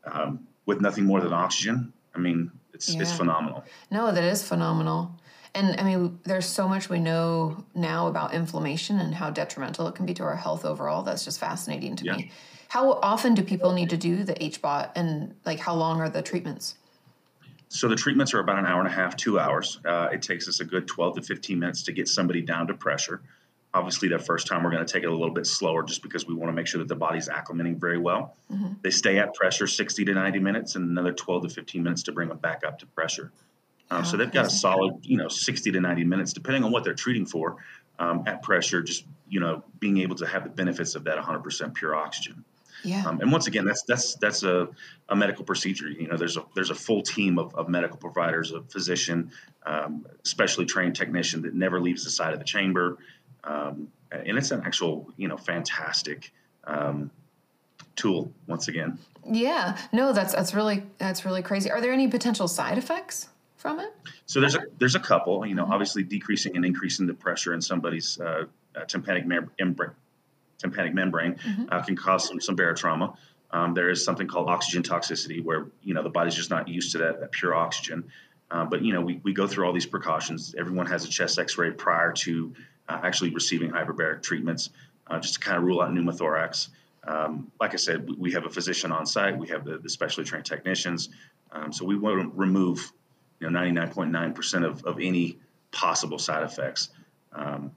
[0.06, 3.02] um, with nothing more than oxygen, I mean, it's, yeah.
[3.02, 3.66] it's phenomenal.
[3.92, 5.12] No, that is phenomenal.
[5.58, 9.96] And I mean, there's so much we know now about inflammation and how detrimental it
[9.96, 11.02] can be to our health overall.
[11.02, 12.18] That's just fascinating to yeah.
[12.18, 12.32] me.
[12.68, 16.22] How often do people need to do the HBOT and like how long are the
[16.22, 16.76] treatments?
[17.70, 19.80] So the treatments are about an hour and a half, two hours.
[19.84, 22.76] Uh, it takes us a good 12 to 15 minutes to get somebody down to
[22.76, 23.22] pressure.
[23.74, 26.28] Obviously, the first time we're going to take it a little bit slower just because
[26.28, 28.36] we want to make sure that the body's acclimating very well.
[28.52, 28.74] Mm-hmm.
[28.84, 32.12] They stay at pressure 60 to 90 minutes and another 12 to 15 minutes to
[32.12, 33.32] bring them back up to pressure.
[33.90, 36.84] Um, so they've got a solid, you know, 60 to 90 minutes, depending on what
[36.84, 37.58] they're treating for,
[38.00, 41.74] um, at pressure, just you know, being able to have the benefits of that 100%
[41.74, 42.44] pure oxygen.
[42.84, 43.06] Yeah.
[43.06, 44.68] Um, and once again, that's that's that's a,
[45.10, 45.90] a medical procedure.
[45.90, 49.32] You know, there's a there's a full team of, of medical providers, a physician,
[49.66, 52.98] um, specially trained technician that never leaves the side of the chamber,
[53.44, 56.32] um, and it's an actual you know fantastic
[56.66, 57.10] um,
[57.96, 58.32] tool.
[58.46, 59.00] Once again.
[59.26, 59.78] Yeah.
[59.92, 61.72] No, that's that's really that's really crazy.
[61.72, 63.94] Are there any potential side effects from it?
[64.26, 65.46] So there's a there's a couple.
[65.46, 69.92] You know, obviously decreasing and increasing the pressure in somebody's uh, uh, tympanic membrane
[70.58, 71.66] tympanic membrane mm-hmm.
[71.72, 73.16] uh, can cause some, some barotrauma.
[73.52, 76.92] Um, there is something called oxygen toxicity where, you know, the body's just not used
[76.94, 78.06] to that, that pure oxygen.
[78.50, 80.56] Uh, but, you know, we, we go through all these precautions.
[80.58, 82.54] Everyone has a chest x-ray prior to
[82.88, 84.70] uh, actually receiving hyperbaric treatments
[85.08, 86.70] uh, just to kind of rule out pneumothorax.
[87.06, 89.38] Um, like I said, we, we, have a physician on site.
[89.38, 91.10] We have the, the specially trained technicians.
[91.52, 92.92] Um, so we want to remove,
[93.40, 95.38] you know, 99.9% of, of any
[95.72, 96.90] possible side effects.
[97.34, 97.72] Um,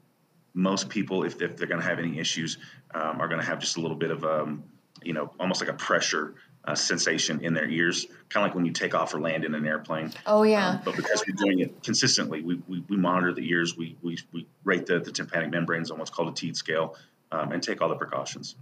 [0.55, 2.59] most people, if, if they're going to have any issues,
[2.94, 4.64] um, are going to have just a little bit of, um,
[5.03, 8.64] you know, almost like a pressure uh, sensation in their ears, kind of like when
[8.64, 10.12] you take off or land in an airplane.
[10.27, 10.70] Oh yeah.
[10.70, 14.18] Um, but because we're doing it consistently, we, we, we monitor the ears, we, we,
[14.33, 16.96] we rate the, the tympanic membranes on what's called a Teed scale,
[17.33, 18.57] um, and take all the precautions.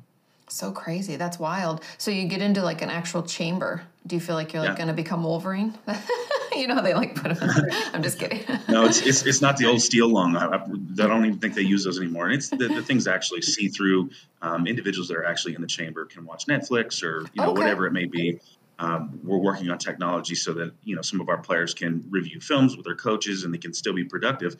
[0.49, 1.17] So crazy.
[1.17, 1.83] That's wild.
[1.99, 3.83] So you get into like an actual chamber.
[4.07, 4.77] Do you feel like you're like yeah.
[4.77, 5.77] going to become Wolverine?
[6.63, 7.51] you know how they like put them.
[7.93, 8.43] I'm just kidding.
[8.69, 10.37] no, it's, it's it's not the old steel lung.
[10.37, 12.27] I, I, don't even think they use those anymore.
[12.27, 14.11] And it's the, the things actually see through.
[14.41, 17.61] Um, individuals that are actually in the chamber can watch Netflix or you know okay.
[17.61, 18.41] whatever it may be.
[18.81, 22.41] Um, we're working on technology so that you know some of our players can review
[22.41, 24.57] films with their coaches and they can still be productive.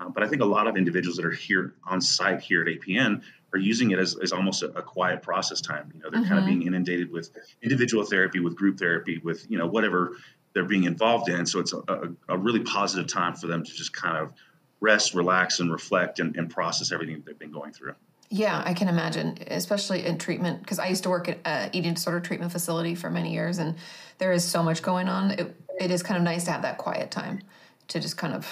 [0.00, 2.68] Uh, but I think a lot of individuals that are here on site here at
[2.68, 5.90] APN are using it as, as almost a, a quiet process time.
[5.94, 6.28] You know, they're mm-hmm.
[6.28, 7.30] kind of being inundated with
[7.62, 10.16] individual therapy, with group therapy, with you know whatever
[10.54, 11.46] they're being involved in.
[11.46, 14.32] So it's a, a, a really positive time for them to just kind of
[14.80, 17.94] rest, relax, and reflect and, and process everything that they've been going through.
[18.30, 21.94] Yeah, I can imagine, especially in treatment, because I used to work at an eating
[21.94, 23.76] disorder treatment facility for many years, and
[24.18, 25.30] there is so much going on.
[25.30, 27.40] It, it is kind of nice to have that quiet time
[27.88, 28.46] to just kind of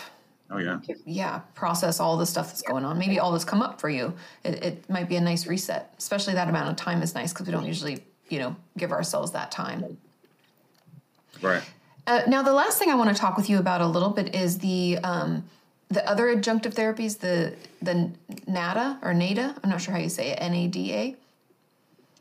[0.51, 0.79] Oh yeah.
[1.05, 2.99] Yeah, process all the stuff that's going on.
[2.99, 4.15] Maybe all this come up for you.
[4.45, 5.93] It, it might be a nice reset.
[5.99, 9.33] Especially that amount of time is nice because we don't usually, you know, give ourselves
[9.33, 9.99] that time.
[11.43, 11.63] Right.
[12.07, 14.35] Uh, now, the last thing I want to talk with you about a little bit
[14.35, 15.45] is the um,
[15.89, 18.11] the other adjunctive therapies, the the
[18.47, 19.57] NADA or NADA.
[19.63, 20.39] I'm not sure how you say it.
[20.41, 21.17] N A D A.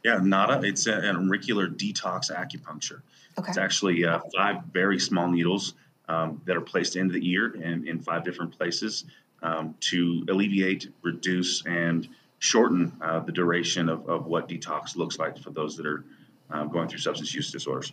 [0.03, 0.61] Yeah, NADA.
[0.63, 3.01] It's an auricular detox acupuncture.
[3.37, 3.49] Okay.
[3.49, 5.73] It's actually uh, five very small needles
[6.07, 9.05] um, that are placed into the ear in, in five different places
[9.43, 12.07] um, to alleviate, reduce, and
[12.39, 16.03] shorten uh, the duration of, of what detox looks like for those that are
[16.49, 17.91] um, going through substance use disorders.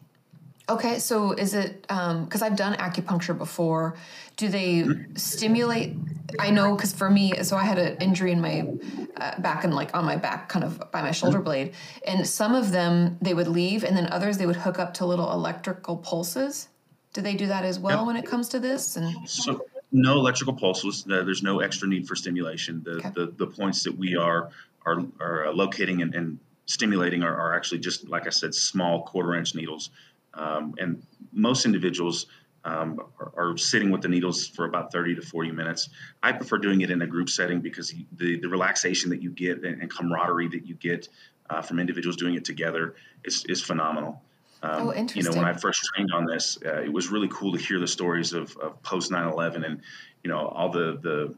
[0.69, 3.95] Okay, so is it because um, I've done acupuncture before?
[4.37, 5.97] Do they stimulate?
[6.39, 8.69] I know because for me, so I had an injury in my
[9.17, 11.75] uh, back and like on my back, kind of by my shoulder blade,
[12.07, 15.07] and some of them they would leave, and then others they would hook up to
[15.07, 16.69] little electrical pulses.
[17.13, 18.07] Do they do that as well yep.
[18.07, 18.97] when it comes to this?
[18.97, 21.05] And so no electrical pulses.
[21.05, 22.83] There's no extra need for stimulation.
[22.85, 23.11] The okay.
[23.15, 24.51] the, the points that we are
[24.87, 29.35] are, are locating and, and stimulating are, are, actually just like I said, small quarter
[29.35, 29.91] inch needles.
[30.35, 32.27] Um, and most individuals
[32.65, 35.89] um, are, are, sitting with the needles for about 30 to 40 minutes.
[36.23, 39.65] I prefer doing it in a group setting because the, the relaxation that you get
[39.65, 41.09] and, and camaraderie that you get
[41.51, 44.23] uh, from individuals doing it together is, is phenomenal.
[44.63, 45.25] Um, oh, interesting.
[45.25, 47.81] You know, when I first trained on this, uh, it was really cool to hear
[47.81, 49.81] the stories of, of post 9/11 and
[50.23, 51.35] you know all the the,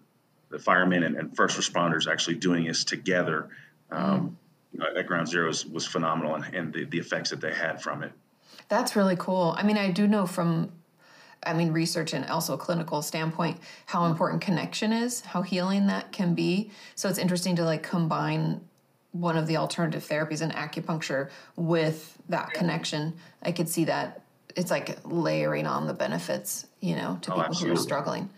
[0.51, 3.49] the firemen and, and, first responders actually doing this together.
[3.91, 4.37] Um,
[4.77, 4.99] mm.
[4.99, 8.03] at Ground Zero was, was phenomenal, and, and the, the effects that they had from
[8.03, 8.13] it.
[8.69, 9.55] That's really cool.
[9.57, 10.73] I mean, I do know from
[11.47, 14.13] I mean, research and also a clinical standpoint, how mm-hmm.
[14.13, 16.71] important connection is, how healing that can be.
[16.95, 18.63] So it's interesting to like combine
[19.15, 24.23] one of the alternative therapies in acupuncture with that connection, I could see that
[24.57, 27.69] it's like layering on the benefits, you know, to oh, people absolutely.
[27.69, 28.31] who are struggling.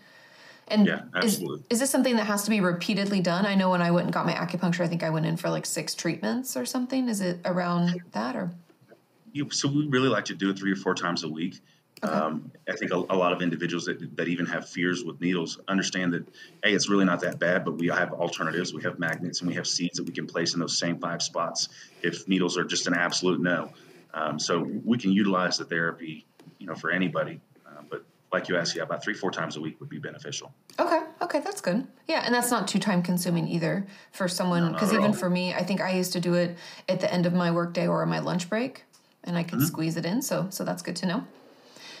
[0.67, 3.45] And yeah, is, is this something that has to be repeatedly done?
[3.45, 5.49] I know when I went and got my acupuncture, I think I went in for
[5.49, 7.09] like six treatments or something.
[7.09, 8.51] Is it around that or?
[9.51, 11.59] So we really like to do it three or four times a week.
[12.03, 12.13] Okay.
[12.13, 15.59] Um, I think a, a, lot of individuals that, that even have fears with needles
[15.67, 16.27] understand that,
[16.63, 18.71] hey, it's really not that bad, but we have alternatives.
[18.71, 21.23] We have magnets and we have seeds that we can place in those same five
[21.23, 21.69] spots
[22.03, 23.71] if needles are just an absolute no.
[24.13, 26.27] Um, so we can utilize the therapy,
[26.59, 27.39] you know, for anybody.
[27.65, 30.53] Uh, but like you asked, yeah, about three, four times a week would be beneficial.
[30.79, 31.87] Okay, okay, that's good.
[32.07, 34.71] Yeah, and that's not too time consuming either for someone.
[34.71, 35.17] Because no, even all.
[35.17, 36.57] for me, I think I used to do it
[36.89, 38.83] at the end of my workday or my lunch break,
[39.27, 39.67] and I could mm-hmm.
[39.67, 40.21] squeeze it in.
[40.21, 41.23] So, so that's good to know.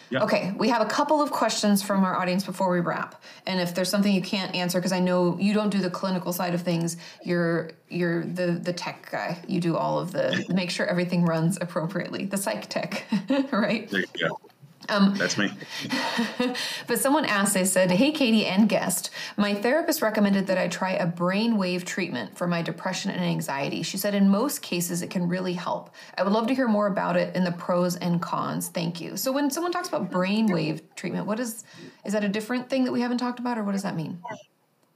[0.09, 0.23] Yeah.
[0.23, 3.21] Okay, we have a couple of questions from our audience before we wrap.
[3.45, 6.31] And if there's something you can't answer, because I know you don't do the clinical
[6.31, 9.37] side of things, you're you're the the tech guy.
[9.47, 13.05] You do all of the make sure everything runs appropriately, the psych tech,
[13.51, 13.89] right?
[13.89, 14.39] There you go.
[14.89, 15.51] Um, That's me.
[16.87, 20.91] But someone asked, they said, Hey, Kati and guest, my therapist recommended that I try
[20.91, 23.83] a brainwave treatment for my depression and anxiety.
[23.83, 25.93] She said, in most cases, it can really help.
[26.17, 28.69] I would love to hear more about it and the pros and cons.
[28.69, 29.17] Thank you.
[29.17, 31.63] So, when someone talks about brainwave treatment, what is,
[32.05, 34.21] is that a different thing that we haven't talked about, or what does that mean?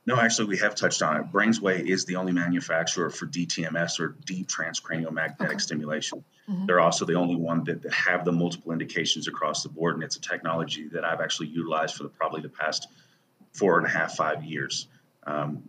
[0.06, 1.32] No, actually, we have touched on it.
[1.32, 6.23] Brainsway is the only manufacturer for DTMS or deep transcranial magnetic stimulation.
[6.65, 10.03] They're also the only one that, that have the multiple indications across the board, and
[10.03, 12.87] it's a technology that I've actually utilized for the, probably the past
[13.53, 14.87] four and a half, five years.
[15.23, 15.63] Um,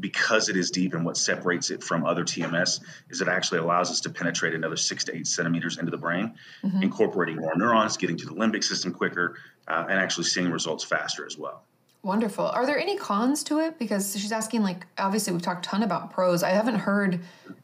[0.00, 3.90] because it is deep, and what separates it from other TMS is it actually allows
[3.90, 6.34] us to penetrate another six to eight centimeters into the brain,
[6.82, 11.26] incorporating more neurons, getting to the limbic system quicker, uh, and actually seeing results faster
[11.26, 11.64] as well.
[12.02, 12.46] Wonderful.
[12.46, 13.78] Are there any cons to it?
[13.78, 16.44] Because she's asking, like, obviously, we've talked a ton about pros.
[16.44, 17.20] I haven't heard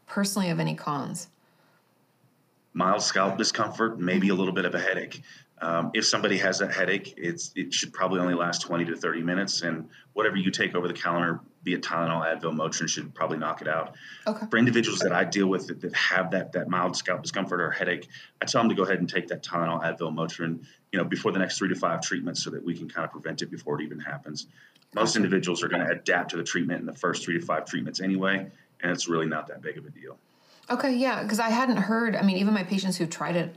[0.06, 1.28] personally of any cons.
[2.74, 5.22] Mild scalp discomfort, maybe a little bit of a headache.
[5.62, 9.22] Um, if somebody has that headache, it's it should probably only last 20 to 30
[9.22, 13.38] minutes, and whatever you take over the counter, be it Tylenol, Advil, Motrin, should probably
[13.38, 13.94] knock it out.
[14.26, 14.46] Okay.
[14.50, 17.70] For individuals that I deal with that, that have that that mild scalp discomfort or
[17.70, 18.08] headache,
[18.42, 21.30] I tell them to go ahead and take that Tylenol, Advil, Motrin, you know, before
[21.30, 23.80] the next three to five treatments, so that we can kind of prevent it before
[23.80, 24.48] it even happens.
[24.92, 27.64] Most individuals are going to adapt to the treatment in the first three to five
[27.64, 28.46] treatments anyway,
[28.82, 30.18] and it's really not that big of a deal.
[30.70, 32.16] Okay, yeah, because I hadn't heard.
[32.16, 33.55] I mean, even my patients who tried it,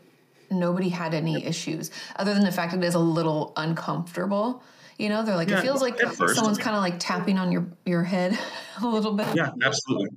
[0.52, 4.63] nobody had any issues other than the fact that it is a little uncomfortable.
[4.98, 7.65] You know, they're like Yeah, it feels like someone's kind of like tapping on your
[7.86, 8.38] your head
[8.82, 9.28] a little bit.
[9.36, 10.10] Yeah, absolutely.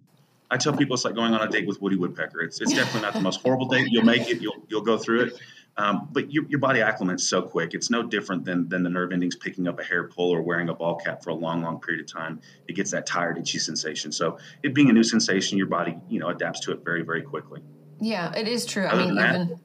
[0.50, 2.40] I tell people it's like going on a date with Woody Woodpecker.
[2.40, 3.86] It's, it's definitely not the most horrible date.
[3.90, 4.40] You'll make it.
[4.40, 5.40] You'll you'll go through it.
[5.80, 7.72] Um, but your, your body acclimates so quick.
[7.72, 10.68] It's no different than than the nerve endings picking up a hair pull or wearing
[10.68, 12.40] a ball cap for a long, long period of time.
[12.68, 14.12] It gets that tired, itchy sensation.
[14.12, 17.22] So it being a new sensation, your body you know adapts to it very, very
[17.22, 17.62] quickly.
[17.98, 18.86] Yeah, it is true.
[18.86, 19.60] I mean, than that- even.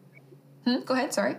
[0.64, 0.86] Hmm?
[0.86, 1.14] Go ahead.
[1.14, 1.36] Sorry.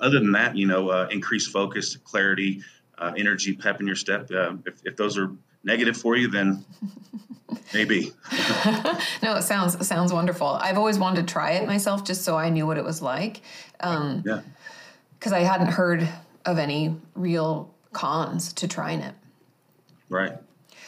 [0.00, 2.62] Other than that, you know, uh, increased focus, clarity,
[2.96, 4.30] uh, energy, pep in your step.
[4.30, 5.32] Uh, if if those are
[5.64, 6.64] negative for you, then
[7.72, 8.12] maybe.
[9.22, 10.46] No, it sounds it sounds wonderful.
[10.46, 13.40] I've always wanted to try it myself, just so I knew what it was like,
[13.80, 14.40] Um, Yeah.
[15.18, 16.06] because I hadn't heard
[16.44, 19.14] of any real cons to trying it.
[20.10, 20.32] Right.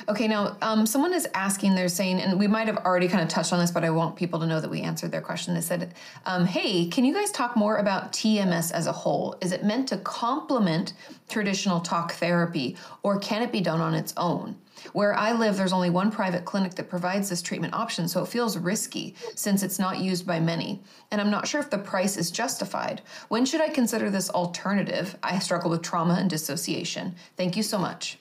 [0.09, 3.29] Okay, now um, someone is asking, they're saying, and we might have already kind of
[3.29, 5.55] touched on this, but I want people to know that we answered their question.
[5.55, 5.95] They said,
[6.27, 9.37] um, Hey, can you guys talk more about TMS as a whole?
[9.41, 10.93] Is it meant to complement
[11.29, 14.57] traditional talk therapy, or can it be done on its own?
[14.93, 18.29] Where I live, there's only one private clinic that provides this treatment option, so it
[18.29, 20.81] feels risky since it's not used by many.
[21.11, 23.01] And I'm not sure if the price is justified.
[23.29, 25.17] When should I consider this alternative?
[25.23, 27.15] I struggle with trauma and dissociation.
[27.37, 28.19] Thank you so much.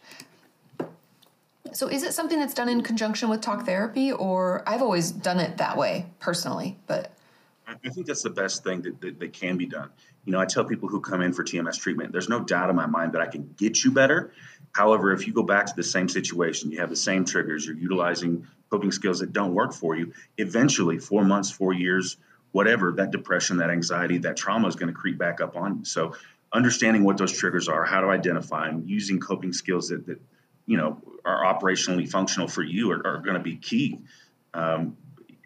[1.76, 5.42] So is it something that's done in conjunction with talk therapy or I've always done
[5.42, 7.12] it that way personally, but
[7.68, 9.90] I think that's the best thing that, that, that can be done.
[10.24, 12.78] You know, I tell people who come in for TMS treatment, there's no doubt in
[12.78, 14.32] my mind that I can get you better.
[14.72, 17.76] However, if you go back to the same situation, you have the same triggers, you're
[17.76, 22.16] utilizing coping skills that don't work for you, eventually, four months, four years,
[22.54, 25.86] whatever, that depression, that anxiety, that trauma is going to creep back up on you.
[25.86, 26.16] So,
[26.54, 30.22] understanding what those triggers are, how to identify them, using coping skills that, that
[30.66, 34.00] you know, are operationally functional for you are, are going to be key.
[34.54, 34.98] Um,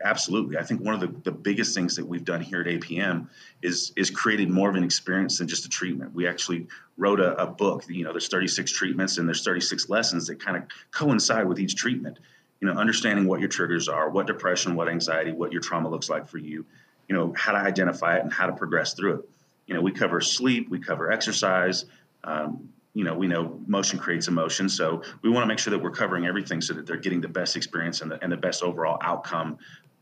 [0.04, 0.58] absolutely.
[0.58, 3.28] I think one of the, the biggest things that we've done here at APN
[3.62, 6.14] is is created more of an experience than just a treatment.
[6.14, 7.84] We actually wrote a, a book.
[7.90, 11.76] You know, there's 36 treatments and there's 36 lessons that kind of coincide with each
[11.76, 12.20] treatment.
[12.62, 16.10] You know, understanding what your triggers are, what depression, what anxiety, what your trauma looks
[16.10, 16.66] like for you.
[17.08, 19.30] You know, how to identify it and how to progress through it.
[19.66, 21.86] You know, we cover sleep, we cover exercise.
[22.24, 25.80] Um, you know, we know motion creates emotion, so we want to make sure that
[25.82, 28.64] we're covering everything so that they're getting the best experience and the, and the best
[28.64, 29.58] overall outcome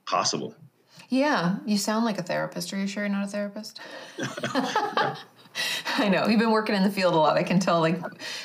[0.05, 0.55] possible.
[1.09, 2.71] yeah, you sound like a therapist.
[2.73, 3.79] Are you sure you're not a therapist?
[5.97, 7.35] I know you've been working in the field a lot.
[7.35, 7.79] I can tell.
[7.79, 7.99] Like,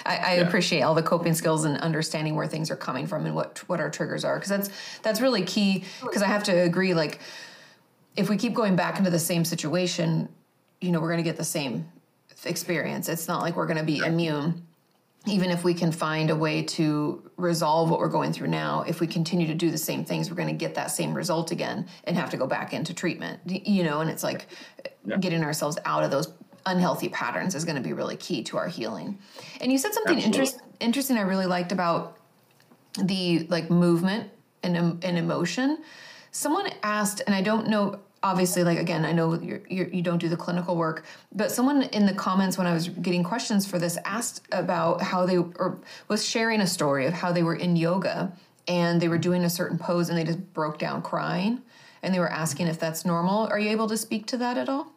[0.06, 0.46] I, I Yeah.
[0.48, 3.80] appreciate all the coping skills and understanding where things are coming from and what what
[3.80, 4.70] our triggers are because that's
[5.02, 5.84] that's really key.
[6.02, 6.94] Because I have to agree.
[6.94, 7.20] Like,
[8.16, 10.28] if we keep going back into the same situation,
[10.80, 11.86] you know, we're going to get the same
[12.46, 13.08] experience.
[13.08, 14.66] It's not like we're going to be immune.
[15.26, 18.98] Even if we can find a way to resolve what we're going through now, if
[18.98, 21.86] we continue to do the same things, we're going to get that same result again
[22.04, 23.38] and have to go back into treatment.
[23.46, 24.48] You know, and it's like
[25.20, 26.32] getting ourselves out of those
[26.66, 29.18] unhealthy patterns is going to be really key to our healing.
[29.60, 30.40] And you said something Absolutely.
[30.40, 32.18] interest, interesting I really liked about
[33.00, 34.30] the like movement
[34.62, 35.78] and and emotion.
[36.30, 38.00] Someone asked, and I don't know.
[38.22, 41.50] Obviously like again i know you're, you're, you do not do the clinical work but
[41.50, 45.36] someone in the comments when i was getting questions for this asked about how they
[45.36, 48.32] or was sharing a story of how they were in yoga
[48.68, 51.60] and they were doing a certain pose and they just broke down crying
[52.02, 54.68] and they were asking if that's normal are you able to speak to that at
[54.68, 54.92] all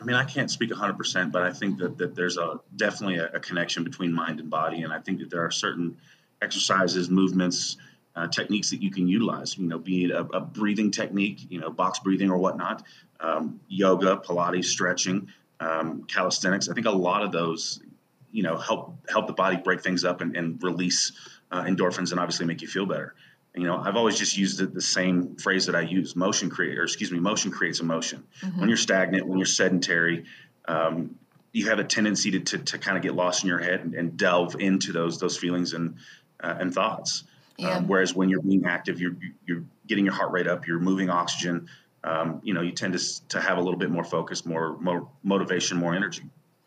[0.00, 3.28] I mean, I can't speak 100%, but I think that, that there's a definitely a,
[3.28, 4.82] a connection between mind and body.
[4.82, 5.96] And I think that there are certain
[6.42, 7.76] exercises, movements,
[8.16, 11.60] uh, techniques that you can utilize, you know, be it a, a, breathing technique, you
[11.60, 12.84] know, box breathing or whatnot,
[13.20, 15.28] um, yoga, Pilates, stretching,
[15.60, 16.68] um, calisthenics.
[16.68, 17.80] I think a lot of those,
[18.30, 21.12] you know, help help the body break things up and, and release
[21.50, 23.14] uh, endorphins and obviously make you feel better.
[23.56, 26.78] You know, I've always just used the, the same phrase that I use: motion create,
[26.78, 28.24] or excuse me, motion creates emotion.
[28.42, 28.60] Mm-hmm.
[28.60, 30.24] When you're stagnant, when you're sedentary,
[30.66, 31.16] um,
[31.52, 33.94] you have a tendency to, to, to kind of get lost in your head and,
[33.94, 35.96] and delve into those those feelings and
[36.40, 37.24] uh, and thoughts.
[37.56, 37.76] Yeah.
[37.76, 41.10] Um, whereas when you're being active, you're you're getting your heart rate up, you're moving
[41.10, 41.68] oxygen.
[42.02, 45.08] Um, you know, you tend to to have a little bit more focus, more, more
[45.22, 46.24] motivation, more energy.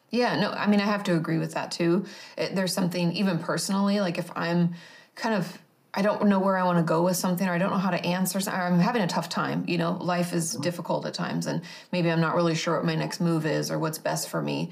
[0.09, 2.05] Yeah, no, I mean, I have to agree with that too.
[2.37, 4.73] It, there's something even personally, like if I'm
[5.15, 5.57] kind of
[5.93, 7.89] I don't know where I want to go with something, or I don't know how
[7.89, 8.39] to answer.
[8.39, 9.65] Something, I'm having a tough time.
[9.67, 11.61] You know, life is difficult at times, and
[11.91, 14.71] maybe I'm not really sure what my next move is or what's best for me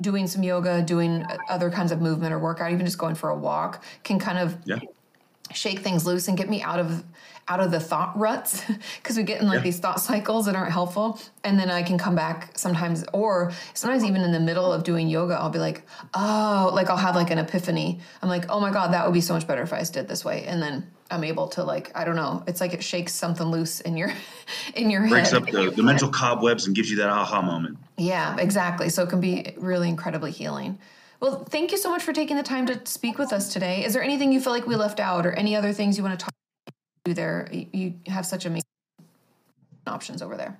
[0.00, 3.36] doing some yoga, doing other kinds of movement or workout, even just going for a
[3.36, 4.78] walk can kind of yeah
[5.52, 7.04] shake things loose and get me out of
[7.48, 8.62] out of the thought ruts
[9.02, 9.62] because we get in like yeah.
[9.62, 11.18] these thought cycles that aren't helpful.
[11.44, 15.08] And then i can come back sometimes or sometimes even in the middle of doing
[15.08, 15.82] yoga i'll be like
[16.14, 18.00] oh like i'll have like an epiphany.
[18.22, 20.24] I'm like oh my god that would be so much better if i did this
[20.24, 20.44] way.
[20.44, 23.80] And then i'm able to like i don't know it's like it shakes something loose
[23.80, 24.12] in your
[24.74, 25.42] in your breaks head.
[25.42, 27.78] breaks up the, the mental cobwebs and gives you that aha moment.
[27.96, 28.90] Yeah exactly.
[28.90, 30.78] So it can be really incredibly healing
[31.20, 33.84] well, thank you so much for taking the time to speak with us today.
[33.84, 36.18] Is there anything you feel like we left out or any other things you want
[36.18, 36.34] to talk
[37.04, 37.48] to there?
[37.52, 38.64] You have such amazing
[39.86, 40.58] options over there.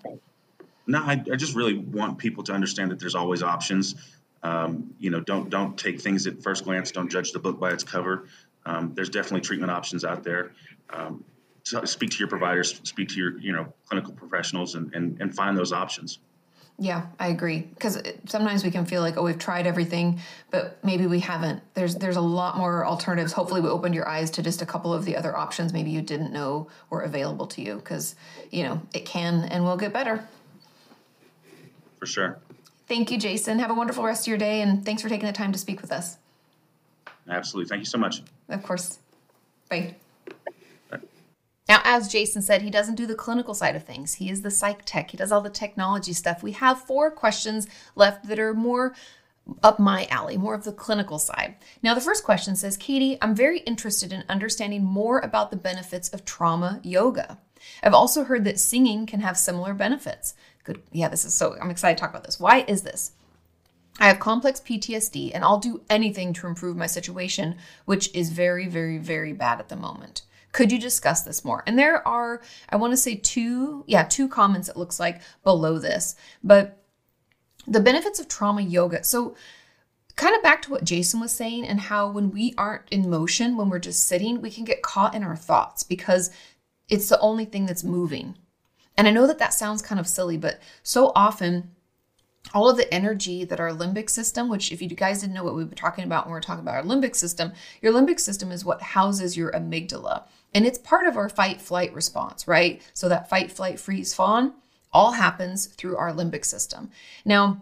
[0.86, 3.94] No, I, I just really want people to understand that there's always options.
[4.42, 6.90] Um, you know, don't don't take things at first glance.
[6.90, 8.26] Don't judge the book by its cover.
[8.64, 10.52] Um, there's definitely treatment options out there.
[10.90, 11.24] Um,
[11.62, 15.34] so speak to your providers, speak to your you know clinical professionals, and and, and
[15.34, 16.18] find those options.
[16.80, 17.60] Yeah, I agree.
[17.60, 20.20] Because uh, sometimes we can feel like, oh, we've tried everything,
[20.50, 21.60] but maybe we haven't.
[21.74, 23.32] There's there's a lot more alternatives.
[23.32, 26.02] Hopefully, we opened your eyes to just a couple of the other options maybe you
[26.02, 27.76] didn't know were available to you.
[27.76, 28.14] Because
[28.52, 30.28] you know it can and will get better.
[31.98, 32.38] For sure.
[32.86, 33.58] Thank you, Jason.
[33.58, 35.82] Have a wonderful rest of your day, and thanks for taking the time to speak
[35.82, 36.16] with us.
[37.28, 37.68] Absolutely.
[37.68, 38.22] Thank you so much.
[38.48, 38.98] Of course.
[39.68, 39.96] Bye.
[41.68, 44.14] Now, as Jason said, he doesn't do the clinical side of things.
[44.14, 45.10] He is the psych tech.
[45.10, 46.42] He does all the technology stuff.
[46.42, 48.94] We have four questions left that are more
[49.62, 51.56] up my alley, more of the clinical side.
[51.82, 56.08] Now, the first question says Kati, I'm very interested in understanding more about the benefits
[56.10, 57.38] of trauma yoga.
[57.82, 60.34] I've also heard that singing can have similar benefits.
[60.64, 60.82] Good.
[60.92, 62.38] Yeah, this is so, I'm excited to talk about this.
[62.38, 63.12] Why is this?
[64.00, 68.68] I have complex PTSD and I'll do anything to improve my situation, which is very,
[68.68, 70.22] very, very bad at the moment.
[70.52, 71.62] Could you discuss this more?
[71.66, 72.40] And there are,
[72.70, 76.16] I want to say two, yeah, two comments it looks like below this.
[76.42, 76.78] But
[77.66, 79.04] the benefits of trauma yoga.
[79.04, 79.36] So,
[80.16, 83.56] kind of back to what Jason was saying, and how when we aren't in motion,
[83.56, 86.30] when we're just sitting, we can get caught in our thoughts because
[86.88, 88.36] it's the only thing that's moving.
[88.96, 91.70] And I know that that sounds kind of silly, but so often,
[92.54, 95.54] all of the energy that our limbic system, which if you guys didn't know what
[95.54, 98.50] we were talking about when we are talking about our limbic system, your limbic system
[98.50, 100.24] is what houses your amygdala.
[100.54, 102.80] And it's part of our fight flight response, right?
[102.94, 104.54] So that fight, flight, freeze, fawn
[104.92, 106.90] all happens through our limbic system.
[107.24, 107.60] Now,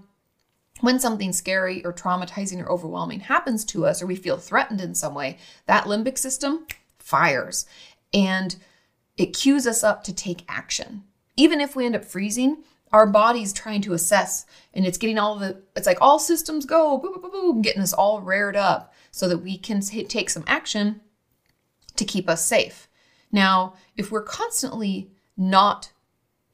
[0.81, 4.95] when something scary or traumatizing or overwhelming happens to us or we feel threatened in
[4.95, 6.67] some way, that limbic system
[6.99, 7.67] fires
[8.13, 8.57] and
[9.17, 11.05] it cues us up to take action.
[11.37, 12.59] Even if we end up freezing,
[12.97, 17.61] our body's trying to assess and it's getting all the, it's like all systems go,
[17.61, 21.03] getting us all rared up so that we can take some action
[21.97, 22.89] to keep us safe.
[23.31, 25.93] Now, if we're constantly not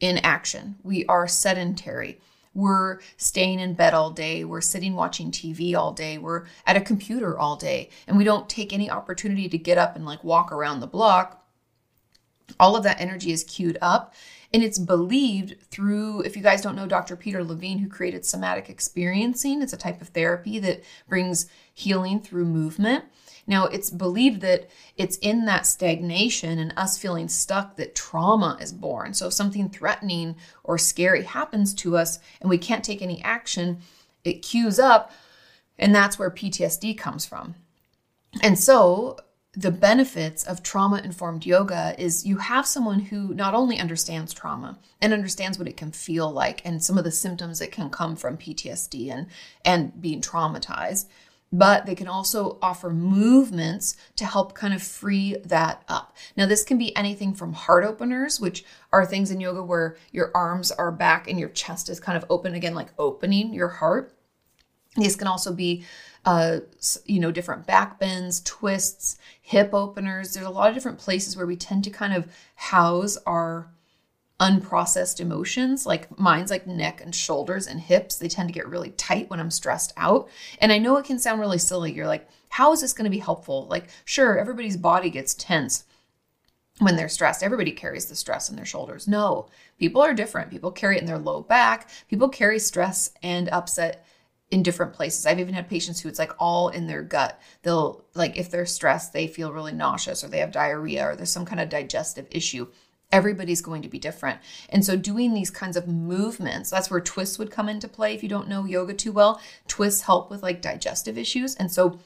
[0.00, 2.18] in action, we are sedentary,
[2.54, 6.80] we're staying in bed all day, we're sitting watching TV all day, we're at a
[6.80, 10.50] computer all day, and we don't take any opportunity to get up and like walk
[10.50, 11.46] around the block,
[12.58, 14.14] all of that energy is queued up.
[14.52, 17.16] And it's believed through, if you guys don't know Dr.
[17.16, 22.44] Peter Levine, who created somatic experiencing, it's a type of therapy that brings healing through
[22.44, 23.04] movement.
[23.46, 28.72] Now, it's believed that it's in that stagnation and us feeling stuck that trauma is
[28.72, 29.14] born.
[29.14, 33.78] So, if something threatening or scary happens to us and we can't take any action,
[34.22, 35.10] it cues up,
[35.78, 37.56] and that's where PTSD comes from.
[38.42, 39.18] And so,
[39.54, 44.78] the benefits of trauma informed yoga is you have someone who not only understands trauma
[45.00, 48.16] and understands what it can feel like and some of the symptoms that can come
[48.16, 49.26] from PTSD and
[49.64, 51.06] and being traumatized
[51.52, 56.16] but they can also offer movements to help kind of free that up.
[56.34, 60.30] Now, this can be anything from heart openers, which are things in yoga where your
[60.34, 64.14] arms are back and your chest is kind of open again, like opening your heart.
[64.96, 65.84] These can also be,
[66.24, 66.60] uh,
[67.04, 70.34] you know, different back bends, twists, hip openers.
[70.34, 73.68] There's a lot of different places where we tend to kind of house our
[74.40, 78.16] unprocessed emotions like mine's like neck and shoulders and hips.
[78.16, 80.28] They tend to get really tight when i'm stressed out.
[80.60, 81.92] And i know it can sound really silly.
[81.92, 83.66] You're like how is this going to be helpful?
[83.68, 85.84] Like sure everybody's body gets tense
[86.80, 87.44] when they're stressed.
[87.44, 89.06] Everybody carries the stress in their shoulders.
[89.06, 89.46] No
[89.78, 90.50] people are different.
[90.50, 91.88] People carry it in their low back.
[92.08, 94.04] People carry stress and upset
[94.52, 95.24] in different places.
[95.24, 97.40] I've even had patients who it's like all in their gut.
[97.62, 101.32] They'll like if they're stressed, they feel really nauseous or they have diarrhea or there's
[101.32, 102.68] some kind of digestive issue
[103.10, 104.40] everybody's going to be different.
[104.70, 108.22] And so doing these kinds of movements, that's where twists would come into play if
[108.22, 109.40] you don't know yoga too well.
[109.68, 111.54] Twists help with like digestive issues.
[111.56, 111.98] And so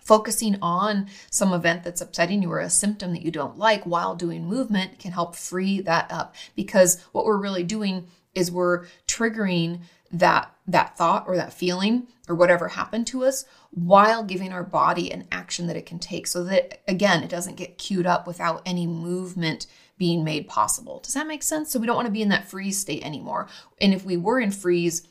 [0.00, 4.16] focusing on some event that's upsetting you or a symptom that you don't like while
[4.16, 9.80] doing movement can help free that up because what we're really doing is we're triggering
[10.14, 15.12] that that thought or that feeling or whatever happened to us while giving our body
[15.12, 18.62] an action that it can take so that again it doesn't get queued up without
[18.64, 19.66] any movement
[19.98, 21.00] being made possible.
[21.00, 21.70] Does that make sense?
[21.70, 23.48] So we don't want to be in that freeze state anymore.
[23.80, 25.06] And if we were in freeze,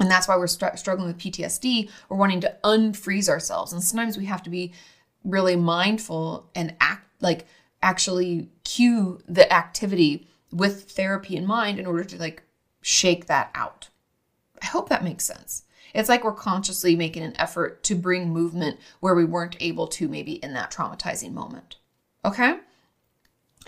[0.00, 3.72] and that's why we're str- struggling with PTSD, we're wanting to unfreeze ourselves.
[3.72, 4.72] And sometimes we have to be
[5.22, 7.46] really mindful and act like
[7.82, 12.42] actually cue the activity with therapy in mind in order to like
[12.80, 13.88] shake that out.
[14.62, 15.64] I hope that makes sense.
[15.94, 20.08] It's like we're consciously making an effort to bring movement where we weren't able to
[20.08, 21.76] maybe in that traumatizing moment.
[22.24, 22.58] Okay?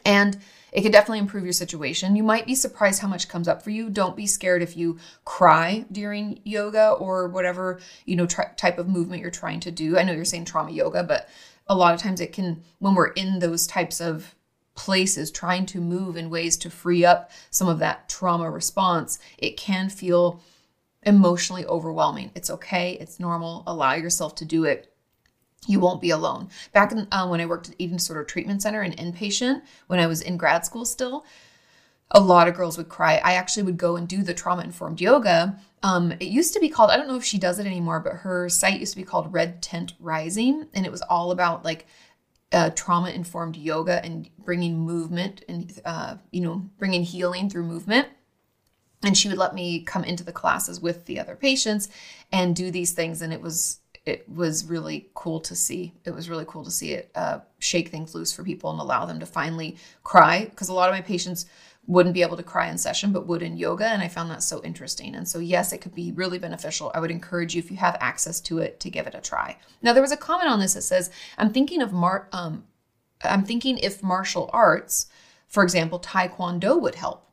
[0.04, 0.38] And
[0.72, 2.16] it can definitely improve your situation.
[2.16, 3.90] You might be surprised how much comes up for you.
[3.90, 9.22] Don't be scared if you cry during yoga or whatever, you know, type of movement
[9.22, 9.98] you're trying to do.
[9.98, 11.28] I know you're saying trauma yoga, but
[11.66, 14.34] a lot of times it can when we're in those types of
[14.74, 19.56] places trying to move in ways to free up some of that trauma response, it
[19.56, 20.42] can feel
[21.06, 22.30] emotionally overwhelming.
[22.34, 23.62] It's okay, it's normal.
[23.66, 24.94] Allow yourself to do it
[25.66, 26.48] you won't be alone.
[26.72, 30.06] Back in, uh, when I worked at Eating Disorder Treatment Center and inpatient, when I
[30.06, 31.24] was in grad school still,
[32.10, 33.20] a lot of girls would cry.
[33.24, 35.58] I actually would go and do the trauma informed yoga.
[35.82, 38.12] Um, it used to be called, I don't know if she does it anymore, but
[38.12, 40.68] her site used to be called Red Tent Rising.
[40.74, 41.86] And it was all about like
[42.52, 48.08] uh, trauma informed yoga and bringing movement and, uh, you know, bringing healing through movement.
[49.04, 51.88] And she would let me come into the classes with the other patients
[52.32, 53.22] and do these things.
[53.22, 55.94] And it was it was really cool to see.
[56.04, 59.06] It was really cool to see it uh, shake things loose for people and allow
[59.06, 60.44] them to finally cry.
[60.44, 61.46] Because a lot of my patients
[61.86, 63.86] wouldn't be able to cry in session, but would in yoga.
[63.86, 65.14] And I found that so interesting.
[65.14, 66.90] And so, yes, it could be really beneficial.
[66.94, 69.58] I would encourage you, if you have access to it, to give it a try.
[69.82, 72.64] Now, there was a comment on this that says, I'm thinking of Mar, um,
[73.22, 75.06] I'm thinking if martial arts,
[75.46, 77.23] for example, Taekwondo would help.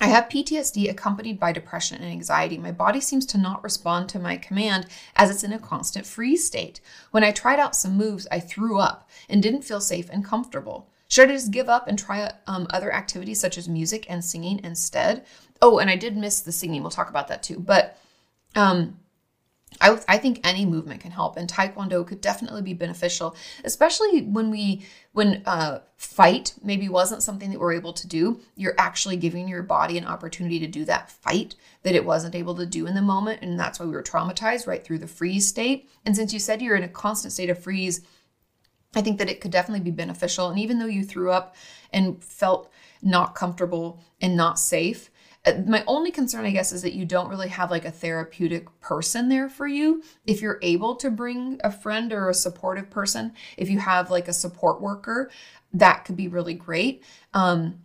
[0.00, 2.58] I have PTSD accompanied by depression and anxiety.
[2.58, 6.44] My body seems to not respond to my command as it's in a constant freeze
[6.44, 6.80] state.
[7.12, 10.90] When I tried out some moves, I threw up and didn't feel safe and comfortable.
[11.06, 14.60] Should I just give up and try um, other activities such as music and singing
[14.64, 15.24] instead?
[15.62, 16.82] Oh, and I did miss the singing.
[16.82, 17.60] We'll talk about that too.
[17.60, 17.96] But
[18.56, 18.98] um,
[19.80, 24.50] I, I think any movement can help, and Taekwondo could definitely be beneficial, especially when
[24.50, 28.40] we when uh, fight maybe wasn't something that we're able to do.
[28.56, 32.54] You're actually giving your body an opportunity to do that fight that it wasn't able
[32.56, 35.48] to do in the moment, and that's why we were traumatized right through the freeze
[35.48, 35.88] state.
[36.04, 38.00] And since you said you're in a constant state of freeze,
[38.96, 40.48] I think that it could definitely be beneficial.
[40.48, 41.56] And even though you threw up
[41.92, 42.70] and felt
[43.02, 45.10] not comfortable and not safe,
[45.66, 49.28] my only concern i guess is that you don't really have like a therapeutic person
[49.28, 50.02] there for you.
[50.26, 54.28] If you're able to bring a friend or a supportive person if you have like
[54.28, 55.30] a support worker
[55.72, 57.02] that could be really great.
[57.32, 57.80] Um,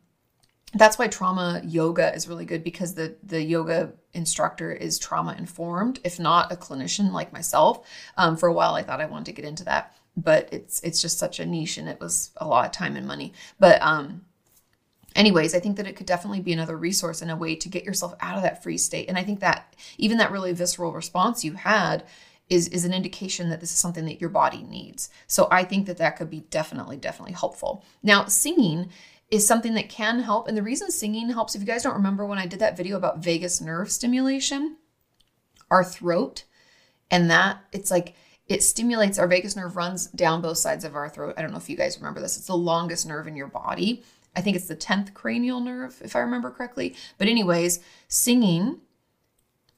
[0.76, 6.00] that's why trauma yoga is really good because the the yoga instructor is trauma informed
[6.04, 7.88] if not a clinician like myself.
[8.18, 11.02] Um, for a while i thought i wanted to get into that but it's it's
[11.02, 13.34] just such a niche and it was a lot of time and money.
[13.60, 14.26] But um
[15.16, 17.84] anyways, I think that it could definitely be another resource and a way to get
[17.84, 19.10] yourself out of that free state.
[19.10, 22.04] And I think that even that really visceral response you had
[22.50, 25.10] is is an indication that this is something that your body needs.
[25.28, 27.86] So I think that that could be definitely definitely helpful.
[28.02, 28.90] Now, singing
[29.30, 32.26] is something that can help and the reason singing helps if you guys don't remember
[32.26, 34.78] when I did that video about vagus nerve stimulation,
[35.70, 36.46] our throat
[37.12, 38.16] and that it's like
[38.48, 41.36] it stimulates our vagus nerve runs down both sides of our throat.
[41.38, 42.36] I don't know if you guys remember this.
[42.36, 44.04] It's the longest nerve in your body.
[44.36, 46.96] I think it's the 10th cranial nerve, if I remember correctly.
[47.18, 48.80] But, anyways, singing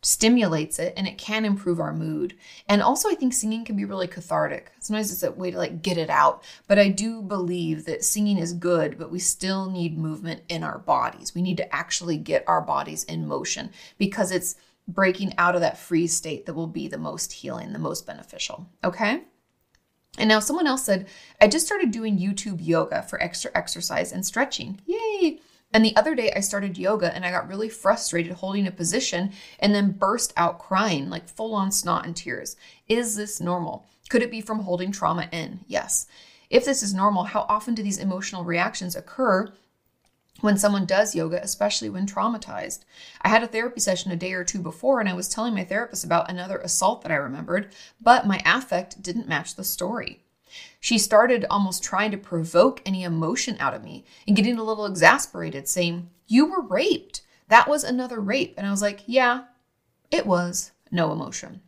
[0.03, 2.35] stimulates it and it can improve our mood.
[2.67, 4.71] And also, I think singing can be really cathartic.
[4.79, 6.43] Sometimes it's a way to like get it out.
[6.67, 10.79] But I do believe that singing is good, but we still need movement in our
[10.79, 11.35] bodies.
[11.35, 14.55] We need to actually get our bodies in motion because it's
[14.87, 18.67] breaking out of that freeze state that will be the most healing, the most beneficial.
[18.83, 19.21] Okay.
[20.17, 21.07] And now someone else said,
[21.39, 24.81] I just started doing YouTube yoga for extra exercise and stretching.
[24.85, 25.39] Yay!
[25.73, 29.31] And the other day I started yoga and I got really frustrated holding a position
[29.59, 32.57] and then burst out crying, like full on snot and tears.
[32.89, 33.85] Is this normal?
[34.09, 35.61] Could it be from holding trauma in?
[35.67, 36.07] Yes.
[36.49, 39.53] If this is normal, how often do these emotional reactions occur
[40.39, 42.85] when someone does yoga, especially when traumatized.
[43.21, 45.63] I had a therapy session a day or two before, and I was telling my
[45.63, 47.71] therapist about another assault that I remembered,
[48.01, 50.23] but my affect didn't match the story.
[50.79, 54.85] She started almost trying to provoke any emotion out of me and getting a little
[54.85, 57.21] exasperated, saying, You were raped.
[57.47, 58.55] That was another rape.
[58.57, 59.43] And I was like, Yeah,
[60.09, 60.71] it was.
[60.89, 61.61] No emotion.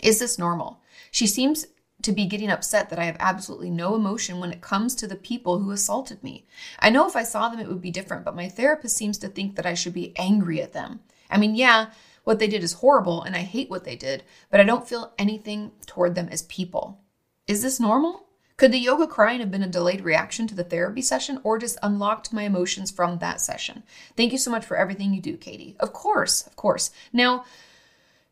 [0.00, 0.80] Is this normal?
[1.10, 1.66] She seems
[2.02, 5.16] to be getting upset that I have absolutely no emotion when it comes to the
[5.16, 6.46] people who assaulted me.
[6.78, 9.28] I know if I saw them, it would be different, but my therapist seems to
[9.28, 11.00] think that I should be angry at them.
[11.30, 11.90] I mean, yeah,
[12.24, 15.12] what they did is horrible and I hate what they did, but I don't feel
[15.18, 17.00] anything toward them as people.
[17.46, 18.26] Is this normal?
[18.56, 21.78] Could the yoga crying have been a delayed reaction to the therapy session or just
[21.82, 23.82] unlocked my emotions from that session?
[24.16, 25.76] Thank you so much for everything you do, Kati.
[25.80, 26.90] Of course, of course.
[27.12, 27.46] Now,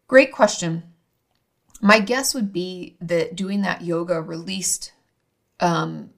[0.06, 0.82] great question
[1.80, 4.92] my guess would be that doing that yoga released
[5.60, 6.10] um,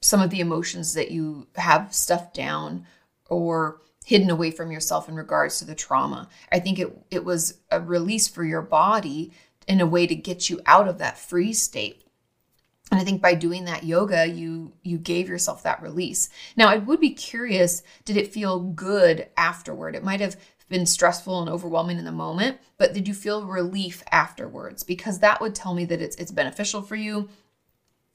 [0.00, 2.86] some of the emotions that you have stuffed down
[3.28, 6.28] or hidden away from yourself in regards to the trauma.
[6.50, 9.32] I think it it was a release for your body
[9.68, 12.04] in a way to get you out of that freeze state.
[12.90, 16.28] And I think by doing that yoga, you you gave yourself that release.
[16.56, 19.94] Now, I would be curious, did it feel good afterward?
[19.94, 20.36] It might have
[20.70, 24.82] been stressful and overwhelming in the moment, but did you feel relief afterwards?
[24.82, 27.28] Because that would tell me that it's it's beneficial for you,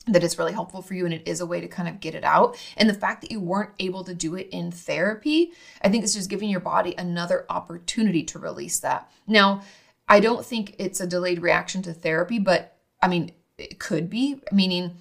[0.07, 2.15] that it's really helpful for you and it is a way to kind of get
[2.15, 2.57] it out.
[2.77, 5.51] And the fact that you weren't able to do it in therapy,
[5.81, 9.11] I think it's just giving your body another opportunity to release that.
[9.27, 9.61] Now,
[10.07, 14.39] I don't think it's a delayed reaction to therapy, but I mean, it could be,
[14.51, 14.95] meaning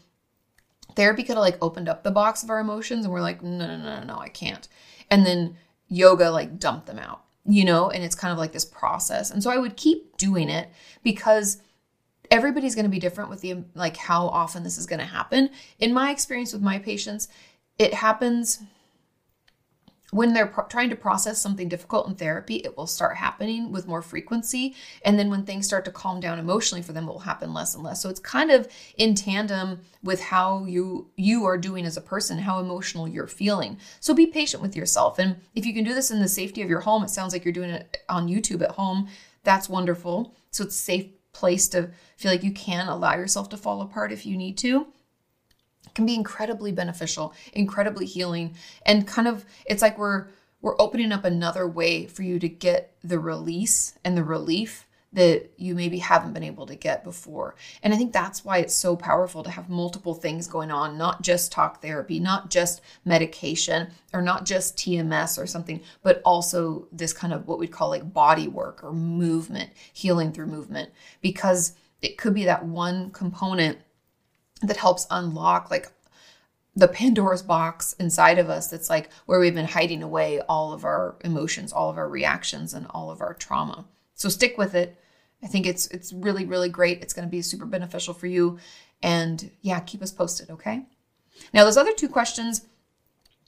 [0.96, 3.66] therapy could have like opened up the box of our emotions and we're like, no,
[3.66, 4.66] no, no, no, no, I can't.
[5.08, 5.56] And then
[5.88, 9.30] yoga like dumped them out you know, and it's kind of like this process.
[9.30, 10.70] And so I would keep doing it
[11.02, 11.58] because
[12.30, 15.50] everybody's going to be different with the like how often this is going to happen.
[15.78, 17.28] In my experience with my patients,
[17.78, 18.60] it happens
[20.14, 23.88] when they're pro- trying to process something difficult in therapy, it will start happening with
[23.88, 24.76] more frequency.
[25.04, 27.74] And then when things start to calm down emotionally for them, it will happen less
[27.74, 28.00] and less.
[28.00, 32.38] So it's kind of in tandem with how you you are doing as a person,
[32.38, 33.76] how emotional you're feeling.
[33.98, 35.18] So be patient with yourself.
[35.18, 37.44] And if you can do this in the safety of your home, it sounds like
[37.44, 39.08] you're doing it on YouTube at home.
[39.42, 40.32] That's wonderful.
[40.52, 44.12] So it's a safe place to feel like you can allow yourself to fall apart
[44.12, 44.86] if you need to
[45.94, 50.26] can be incredibly beneficial, incredibly healing, and kind of it's like we're
[50.60, 55.48] we're opening up another way for you to get the release and the relief that
[55.56, 57.54] you maybe haven't been able to get before.
[57.82, 61.22] And I think that's why it's so powerful to have multiple things going on, not
[61.22, 67.12] just talk therapy, not just medication, or not just TMS or something, but also this
[67.12, 70.90] kind of what we'd call like body work or movement, healing through movement,
[71.20, 73.78] because it could be that one component
[74.68, 75.90] that helps unlock like
[76.76, 80.84] the Pandora's box inside of us that's like where we've been hiding away all of
[80.84, 83.84] our emotions, all of our reactions and all of our trauma.
[84.14, 84.98] So stick with it.
[85.42, 87.02] I think it's it's really really great.
[87.02, 88.58] It's going to be super beneficial for you
[89.02, 90.86] and yeah, keep us posted, okay?
[91.52, 92.66] Now, those other two questions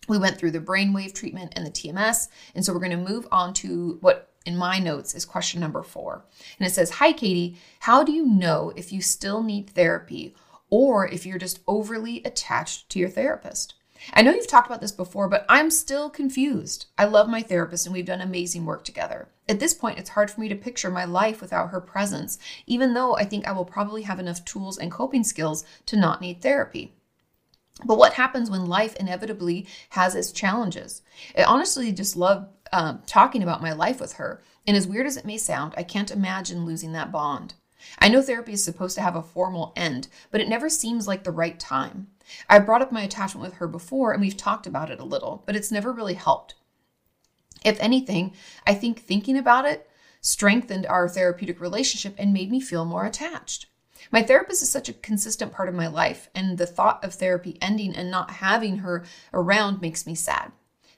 [0.09, 3.27] we went through the brainwave treatment and the TMS, and so we're going to move
[3.33, 6.25] on to what in my notes is question number 4.
[6.59, 10.35] And it says, "Hi Kati, how do you know if you still need therapy
[10.71, 13.75] or if you're just overly attached to your therapist.
[14.13, 16.87] I know you've talked about this before, but I'm still confused.
[16.99, 19.29] I love my therapist and we've done amazing work together.
[19.49, 22.95] At this point, it's hard for me to picture my life without her presence, even
[22.95, 26.43] though I think I will probably have enough tools and coping skills to not need
[26.43, 26.93] therapy.
[27.85, 31.03] But what happens when life inevitably has its challenges?
[31.37, 34.43] I honestly just love um, talking about my life with her.
[34.67, 37.55] And as weird as it may sound, I can't imagine losing that bond.
[37.99, 41.25] I know therapy is supposed to have a formal end, but it never seems like
[41.25, 42.09] the right time.
[42.49, 45.43] I brought up my attachment with her before and we've talked about it a little,
[45.47, 46.55] but it's never really helped.
[47.65, 48.33] If anything,
[48.67, 49.89] I think thinking about it
[50.21, 53.67] strengthened our therapeutic relationship and made me feel more attached.
[54.11, 57.59] My therapist is such a consistent part of my life, and the thought of therapy
[57.61, 60.53] ending and not having her around makes me sad.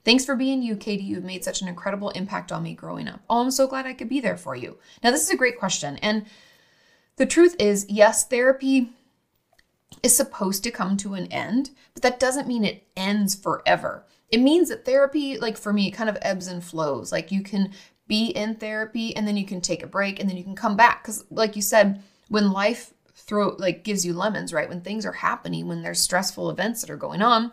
[0.04, 1.04] Thanks for being you, Kati.
[1.04, 3.20] You've made such an incredible impact on me growing up.
[3.28, 4.78] Oh, I'm so glad I could be there for you.
[5.02, 5.98] Now, this is a great question.
[5.98, 6.26] And
[7.18, 8.90] the truth is, yes, therapy
[10.02, 14.04] is supposed to come to an end, but that doesn't mean it ends forever.
[14.30, 17.10] It means that therapy, like for me, it kind of ebbs and flows.
[17.12, 17.72] Like you can
[18.06, 20.76] be in therapy and then you can take a break and then you can come
[20.76, 21.02] back.
[21.02, 24.68] Because, like you said, when life throw like gives you lemons, right?
[24.68, 27.52] When things are happening, when there's stressful events that are going on,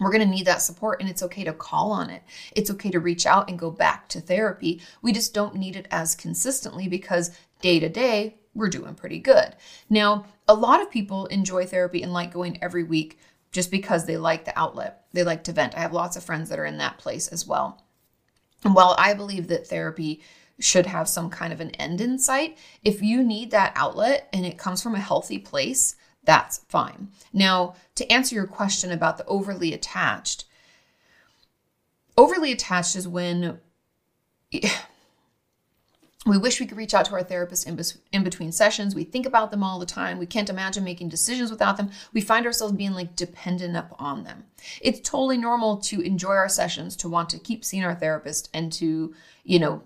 [0.00, 2.22] we're going to need that support and it's okay to call on it.
[2.56, 4.80] It's okay to reach out and go back to therapy.
[5.02, 9.54] We just don't need it as consistently because day to day, we're doing pretty good.
[9.90, 13.18] Now, a lot of people enjoy therapy and like going every week
[13.52, 15.06] just because they like the outlet.
[15.12, 15.76] They like to vent.
[15.76, 17.82] I have lots of friends that are in that place as well.
[18.64, 20.22] And while I believe that therapy
[20.58, 24.44] should have some kind of an end in sight, if you need that outlet and
[24.44, 27.08] it comes from a healthy place, that's fine.
[27.32, 30.44] Now, to answer your question about the overly attached,
[32.16, 33.60] overly attached is when
[36.26, 37.78] we wish we could reach out to our therapist in,
[38.12, 38.94] in between sessions.
[38.94, 40.18] We think about them all the time.
[40.18, 41.90] We can't imagine making decisions without them.
[42.12, 44.44] We find ourselves being like dependent upon them.
[44.80, 48.72] It's totally normal to enjoy our sessions, to want to keep seeing our therapist, and
[48.74, 49.14] to,
[49.44, 49.82] you know,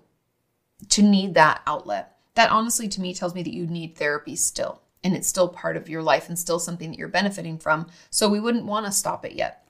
[0.89, 2.17] to need that outlet.
[2.35, 5.77] That honestly to me tells me that you need therapy still and it's still part
[5.77, 7.87] of your life and still something that you're benefiting from.
[8.09, 9.65] So we wouldn't want to stop it yet.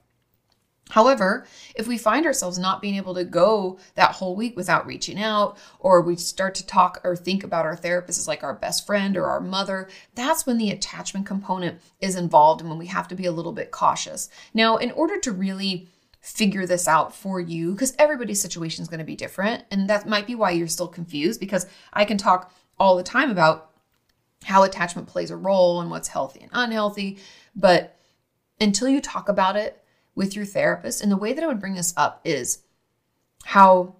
[0.90, 5.20] However, if we find ourselves not being able to go that whole week without reaching
[5.20, 8.86] out, or we start to talk or think about our therapist as like our best
[8.86, 13.08] friend or our mother, that's when the attachment component is involved and when we have
[13.08, 14.28] to be a little bit cautious.
[14.52, 15.88] Now, in order to really
[16.20, 20.06] figure this out for you, because everybody's situation is going to be different, and that
[20.06, 23.70] might be why you're still confused, because I can talk all the time about
[24.44, 27.18] how attachment plays a role and what's healthy and unhealthy.
[27.54, 27.96] But
[28.60, 29.79] until you talk about it
[30.14, 32.60] with your therapist, and the way that I would bring this up is
[33.44, 33.96] how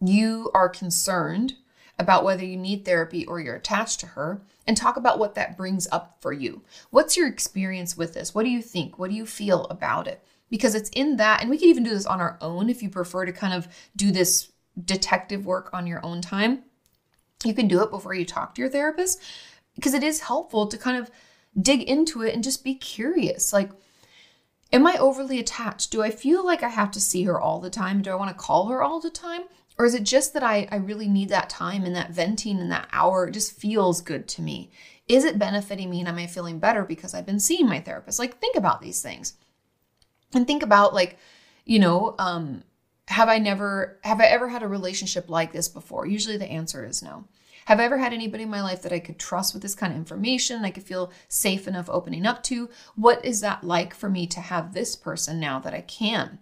[0.00, 1.54] you are concerned
[1.98, 5.56] about whether you need therapy or you're attached to her and talk about what that
[5.56, 6.62] brings up for you.
[6.90, 8.34] What's your experience with this?
[8.34, 8.98] What do you think?
[8.98, 10.24] What do you feel about it?
[10.50, 12.90] Because it's in that, and we can even do this on our own if you
[12.90, 14.50] prefer to kind of do this
[14.84, 16.64] detective work on your own time
[17.44, 19.20] you can do it before you talk to your therapist
[19.74, 21.10] because it is helpful to kind of
[21.60, 23.52] dig into it and just be curious.
[23.52, 23.70] Like,
[24.72, 25.90] am I overly attached?
[25.90, 28.02] Do I feel like I have to see her all the time?
[28.02, 29.42] Do I want to call her all the time?
[29.76, 32.70] Or is it just that I, I really need that time and that venting and
[32.70, 33.26] that hour?
[33.26, 34.70] It just feels good to me.
[35.08, 38.18] Is it benefiting me and am I feeling better because I've been seeing my therapist?
[38.18, 39.34] Like, think about these things
[40.32, 41.18] and think about, like,
[41.64, 42.62] you know, um,
[43.08, 46.06] have I never, have I ever had a relationship like this before?
[46.06, 47.24] Usually the answer is no.
[47.66, 49.92] Have I ever had anybody in my life that I could trust with this kind
[49.92, 50.64] of information?
[50.64, 52.68] I could feel safe enough opening up to?
[52.94, 56.38] What is that like for me to have this person now that I can?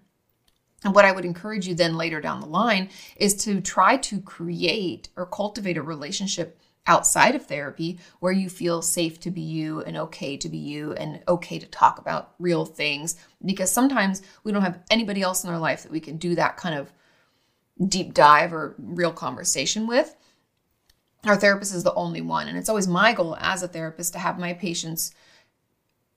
[0.85, 4.21] And what I would encourage you then later down the line is to try to
[4.21, 6.59] create or cultivate a relationship
[6.89, 10.93] outside of therapy where you feel safe to be you and okay to be you
[10.95, 13.15] and okay to talk about real things
[13.45, 16.57] because sometimes we don't have anybody else in our life that we can do that
[16.57, 16.93] kind of
[17.89, 20.17] deep dive or real conversation with
[21.25, 24.19] our therapist is the only one and it's always my goal as a therapist to
[24.19, 25.15] have my patients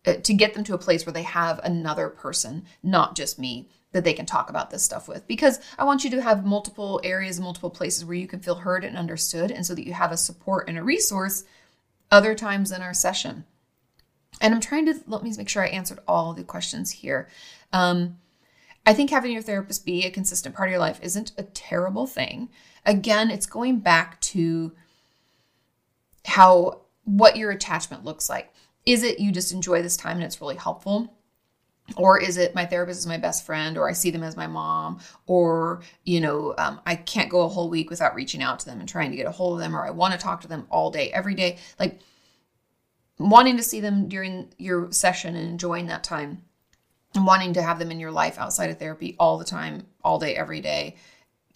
[0.05, 3.69] uh, to get them to a place where they have another person not just me
[3.95, 6.99] that they can talk about this stuff with because I want you to have multiple
[7.01, 10.11] areas, multiple places where you can feel heard and understood, and so that you have
[10.11, 11.45] a support and a resource
[12.11, 13.45] other times in our session.
[14.41, 17.29] And I'm trying to let me make sure I answered all the questions here.
[17.71, 18.17] Um,
[18.85, 22.05] I think having your therapist be a consistent part of your life isn't a terrible
[22.05, 22.49] thing.
[22.85, 24.73] Again, it's going back to
[26.25, 28.51] how what your attachment looks like.
[28.85, 31.15] Is it you just enjoy this time and it's really helpful?
[31.97, 34.47] or is it my therapist is my best friend or i see them as my
[34.47, 38.65] mom or you know um, i can't go a whole week without reaching out to
[38.65, 40.47] them and trying to get a hold of them or i want to talk to
[40.47, 41.99] them all day every day like
[43.19, 46.41] wanting to see them during your session and enjoying that time
[47.13, 50.19] and wanting to have them in your life outside of therapy all the time all
[50.19, 50.95] day every day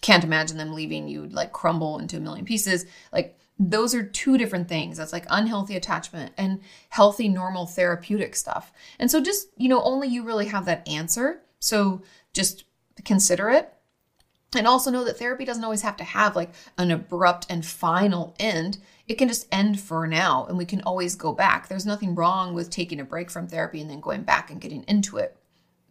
[0.00, 4.38] can't imagine them leaving you like crumble into a million pieces like those are two
[4.38, 4.96] different things.
[4.96, 8.72] That's like unhealthy attachment and healthy, normal therapeutic stuff.
[8.98, 11.42] And so, just, you know, only you really have that answer.
[11.60, 12.00] So,
[12.32, 12.64] just
[13.04, 13.70] consider it.
[14.56, 18.34] And also know that therapy doesn't always have to have like an abrupt and final
[18.40, 18.78] end.
[19.06, 21.68] It can just end for now and we can always go back.
[21.68, 24.82] There's nothing wrong with taking a break from therapy and then going back and getting
[24.88, 25.36] into it.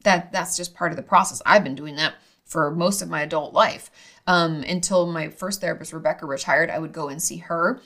[0.03, 1.41] That that's just part of the process.
[1.45, 3.91] I've been doing that for most of my adult life
[4.29, 6.69] um, until my first therapist, Rebecca, retired.
[6.69, 7.81] I would go and see her.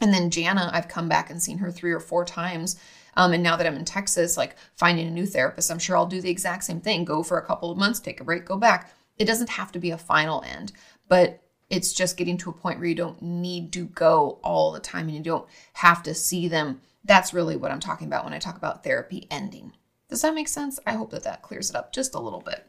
[0.00, 2.78] And then Jana, I've come back and seen her three or four times.
[3.16, 6.06] Um, and now that I'm in Texas, like finding a new therapist, I'm sure I'll
[6.06, 8.56] do the exact same thing go for a couple of months, take a break, go
[8.56, 8.92] back.
[9.16, 10.70] It doesn't have to be a final end,
[11.08, 14.78] but it's just getting to a point where you don't need to go all the
[14.78, 16.80] time and you don't have to see them.
[17.04, 19.72] That's really what I'm talking about when I talk about therapy ending.
[20.08, 20.78] Does that make sense?
[20.86, 22.64] I hope that that clears it up just a little bit.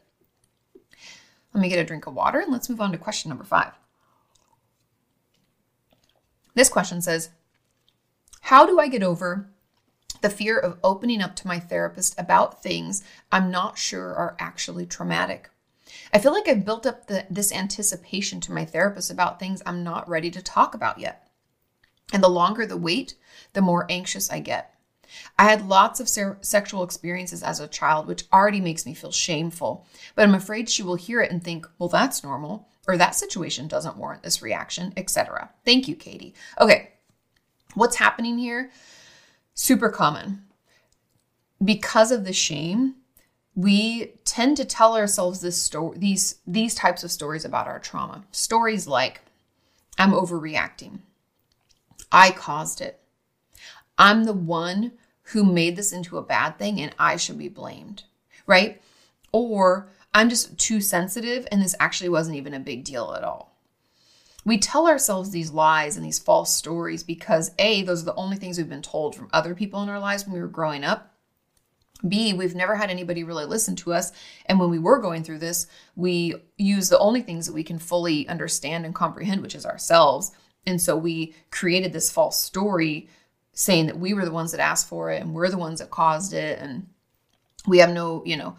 [1.52, 3.72] Let me get a drink of water and let's move on to question number five.
[6.54, 7.30] This question says
[8.42, 9.50] How do I get over
[10.20, 14.86] the fear of opening up to my therapist about things I'm not sure are actually
[14.86, 15.50] traumatic?
[16.12, 19.82] I feel like I've built up the, this anticipation to my therapist about things I'm
[19.82, 21.28] not ready to talk about yet.
[22.12, 23.14] And the longer the wait,
[23.52, 24.74] the more anxious I get.
[25.38, 29.12] I had lots of se- sexual experiences as a child, which already makes me feel
[29.12, 33.14] shameful, but I'm afraid she will hear it and think, well, that's normal, or that
[33.14, 35.50] situation doesn't warrant this reaction, etc.
[35.64, 36.32] Thank you, Kati.
[36.60, 36.90] Okay,
[37.74, 38.70] what's happening here?
[39.54, 40.44] Super common.
[41.62, 42.94] Because of the shame,
[43.54, 48.24] we tend to tell ourselves this story these these types of stories about our trauma.
[48.30, 49.20] Stories like
[49.98, 51.00] I'm overreacting.
[52.10, 53.00] I caused it.
[53.98, 54.92] I'm the one
[55.32, 58.04] who made this into a bad thing and I should be blamed,
[58.46, 58.80] right?
[59.32, 63.56] Or I'm just too sensitive and this actually wasn't even a big deal at all.
[64.44, 68.38] We tell ourselves these lies and these false stories because A, those are the only
[68.38, 71.14] things we've been told from other people in our lives when we were growing up.
[72.08, 74.10] B, we've never had anybody really listen to us.
[74.46, 77.78] And when we were going through this, we use the only things that we can
[77.78, 80.32] fully understand and comprehend, which is ourselves.
[80.66, 83.08] And so we created this false story
[83.52, 85.90] saying that we were the ones that asked for it and we're the ones that
[85.90, 86.58] caused it.
[86.58, 86.86] And
[87.66, 88.56] we have no, you know,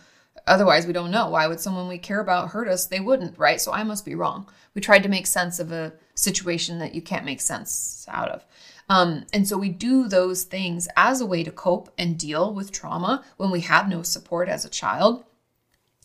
[0.47, 1.29] otherwise we don't know.
[1.29, 2.85] Why would someone we care about hurt us?
[2.85, 3.59] They wouldn't, right?
[3.59, 4.47] So I must be wrong.
[4.73, 8.45] We tried to make sense of a situation that you can't make sense out of.
[8.89, 12.71] Um, and so we do those things as a way to cope and deal with
[12.71, 15.23] trauma when we have no support as a child.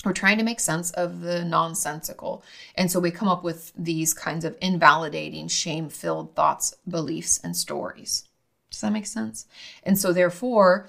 [0.05, 2.45] We're trying to make sense of the nonsensical.
[2.77, 7.57] And so we come up with these kinds of invalidating, shame filled thoughts, beliefs, and
[7.57, 8.26] stories.
[8.77, 9.47] Does that make sense?
[9.85, 10.87] And so, therefore,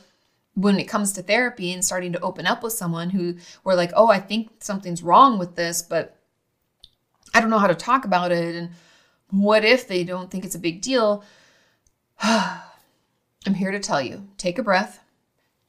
[0.56, 3.94] when it comes to therapy and starting to open up with someone who we're like,
[3.96, 6.18] oh, I think something's wrong with this, but
[7.34, 8.56] I don't know how to talk about it.
[8.56, 8.72] And
[9.30, 11.24] what if they don't think it's a big deal?
[12.22, 15.00] I'm here to tell you take a breath,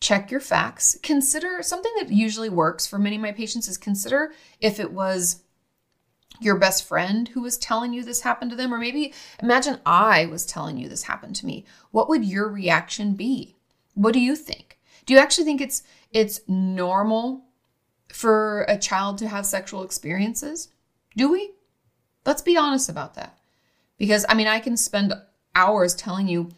[0.00, 4.32] check your facts, consider something that usually works for many of my patients is consider
[4.60, 5.44] if it was
[6.40, 9.12] your best friend who was telling you this happened to them, or maybe
[9.42, 11.64] imagine I was telling you this happened to me.
[11.90, 13.56] What would your reaction be?
[13.94, 14.78] What do you think?
[15.06, 15.82] Do you actually think it's
[16.12, 17.44] it's normal
[18.12, 20.68] for a child to have sexual experiences?
[21.16, 21.52] Do we?
[22.24, 23.38] Let's be honest about that.
[23.96, 25.14] Because I mean, I can spend
[25.54, 26.50] hours telling you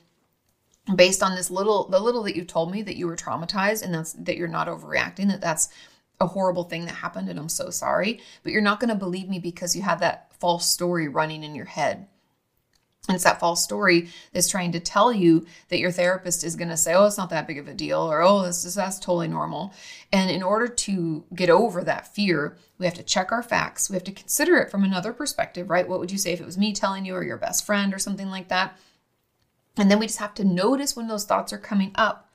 [0.95, 3.95] based on this little the little that you told me that you were traumatized and
[3.95, 5.68] that's that you're not overreacting that that's
[6.21, 9.29] a horrible thing that happened and I'm so sorry but you're not going to believe
[9.29, 12.07] me because you have that false story running in your head
[13.09, 16.68] and it's that false story that's trying to tell you that your therapist is going
[16.68, 18.99] to say, oh, it's not that big of a deal, or oh, this is that's
[18.99, 19.75] totally normal.
[20.12, 23.89] And in order to get over that fear, we have to check our facts.
[23.89, 25.89] We have to consider it from another perspective, right?
[25.89, 27.99] What would you say if it was me telling you or your best friend or
[27.99, 28.79] something like that?
[29.77, 32.30] And then we just have to notice when those thoughts are coming up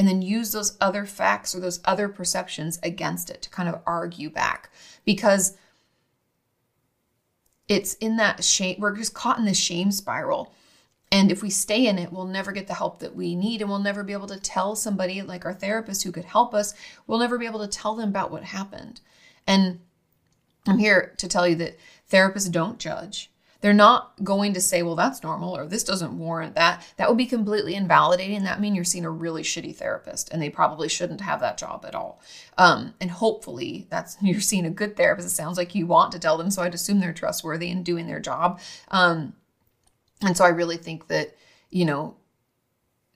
[0.00, 3.82] and then use those other facts or those other perceptions against it to kind of
[3.86, 4.70] argue back.
[5.04, 5.58] Because
[7.68, 10.54] it's in that shame we're just caught in this shame spiral.
[11.12, 13.68] And if we stay in it we'll never get the help that we need and
[13.68, 16.72] we'll never be able to tell somebody like our therapist who could help us
[17.06, 19.02] we'll never be able to tell them about what happened.
[19.46, 19.80] And
[20.66, 21.78] i'm here to tell you that
[22.10, 23.29] therapists don't judge
[23.60, 26.86] they're not going to say, well, that's normal or this doesn't warrant that.
[26.96, 28.44] That would be completely invalidating.
[28.44, 31.84] That mean you're seeing a really shitty therapist and they probably shouldn't have that job
[31.86, 32.20] at all.
[32.56, 35.28] Um, and hopefully that's you're seeing a good therapist.
[35.28, 36.50] It sounds like you want to tell them.
[36.50, 38.60] So I'd assume they're trustworthy and doing their job.
[38.90, 39.34] Um,
[40.22, 41.36] and so I really think that,
[41.70, 42.16] you know,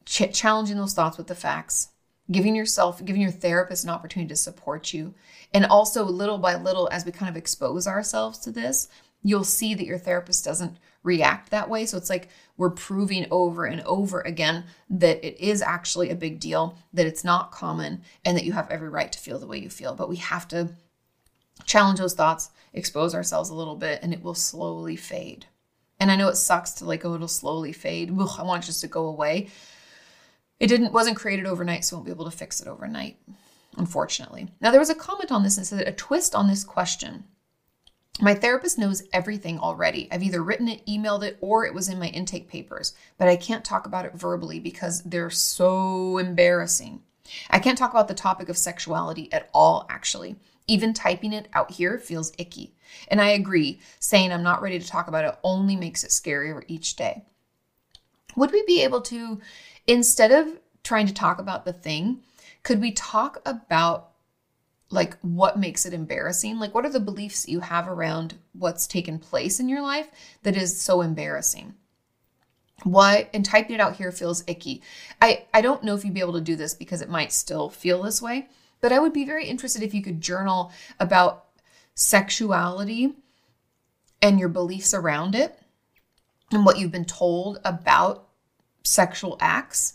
[0.05, 1.88] ch- challenging those thoughts with the facts,
[2.30, 5.14] giving yourself, giving your therapist an opportunity to support you.
[5.53, 8.88] And also, little by little, as we kind of expose ourselves to this,
[9.25, 11.87] you'll see that your therapist doesn't react that way.
[11.87, 16.39] So it's like we're proving over and over again that it is actually a big
[16.39, 19.59] deal, that it's not common, and that you have every right to feel the way
[19.59, 19.95] you feel.
[19.95, 20.68] But we have to
[21.64, 25.47] challenge those thoughts, expose ourselves a little bit, and it will slowly fade.
[25.99, 28.11] And I know it sucks to like, oh, it'll slowly fade.
[28.18, 29.49] Ugh, I want it just to go away.
[30.61, 33.18] It didn't wasn't created overnight, so won't be able to fix it overnight,
[33.77, 34.49] unfortunately.
[34.61, 37.25] Now there was a comment on this and said a twist on this question
[38.21, 40.09] My therapist knows everything already.
[40.11, 43.37] I've either written it, emailed it, or it was in my intake papers, but I
[43.37, 47.03] can't talk about it verbally because they're so embarrassing.
[47.51, 50.37] I can't talk about the topic of sexuality at all, actually.
[50.69, 52.75] Even typing it out here feels icky.
[53.09, 56.62] And I agree, saying I'm not ready to talk about it only makes it scarier
[56.69, 57.25] each day.
[58.37, 59.41] Would we be able to,
[59.87, 62.23] instead of trying to talk about the thing,
[62.62, 64.11] could we talk about
[64.95, 66.59] like what makes it embarrassing?
[66.59, 70.09] Like what are the beliefs you have around what's taken place in your life
[70.45, 71.74] that is so embarrassing?
[72.84, 74.82] What and typing it out here feels icky.
[75.20, 77.68] I I don't know if you'd be able to do this because it might still
[77.68, 78.49] feel this way,
[78.80, 81.47] but I would be very interested if you could journal about
[81.95, 83.14] sexuality
[84.22, 85.59] and your beliefs around it
[86.51, 88.28] and what you've been told about
[88.82, 89.95] sexual acts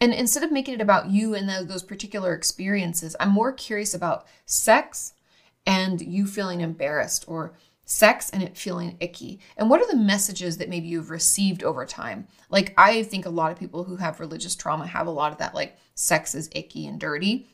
[0.00, 4.26] and instead of making it about you and those particular experiences, I'm more curious about
[4.44, 5.14] sex
[5.66, 9.40] and you feeling embarrassed or sex and it feeling icky.
[9.56, 12.26] And what are the messages that maybe you've received over time?
[12.50, 15.38] Like, I think a lot of people who have religious trauma have a lot of
[15.38, 17.48] that, like, sex is icky and dirty.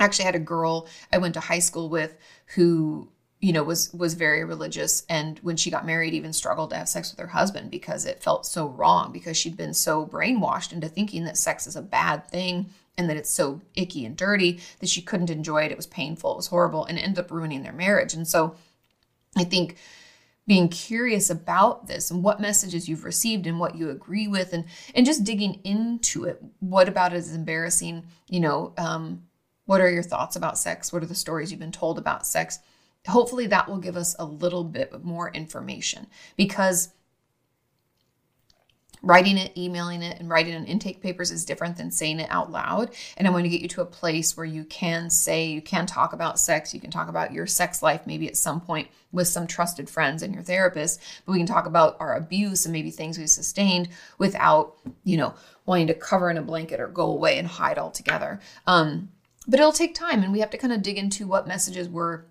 [0.00, 2.16] I actually had a girl I went to high school with
[2.54, 3.11] who
[3.42, 5.04] you know was was very religious.
[5.08, 8.22] And when she got married even struggled to have sex with her husband because it
[8.22, 12.26] felt so wrong because she'd been so brainwashed into thinking that sex is a bad
[12.28, 15.72] thing and that it's so icky and dirty that she couldn't enjoy it.
[15.72, 16.32] It was painful.
[16.32, 18.14] It was horrible and ended up ruining their marriage.
[18.14, 18.54] And so
[19.36, 19.76] i think
[20.46, 24.64] being curious about this and what messages you've received and what you agree with and
[24.94, 26.40] and just digging into it.
[26.60, 28.04] What about it is embarrassing?
[28.28, 29.24] You know um,
[29.64, 30.92] what are your thoughts about sex?
[30.92, 32.60] What are the stories you've been told about sex
[33.08, 36.90] hopefully that will give us a little bit more information because
[39.02, 42.52] writing it, emailing it, and writing on intake papers is different than saying it out
[42.52, 42.90] loud.
[43.16, 45.86] And I want to get you to a place where you can say, you can
[45.86, 49.26] talk about sex, you can talk about your sex life, maybe at some point with
[49.26, 52.90] some trusted friends and your therapist, but we can talk about our abuse and maybe
[52.90, 53.88] things we sustained
[54.18, 55.34] without, you know,
[55.66, 58.40] wanting to cover in a blanket or go away and hide altogether.
[58.66, 59.10] Um,
[59.48, 62.22] but it'll take time and we have to kind of dig into what messages we're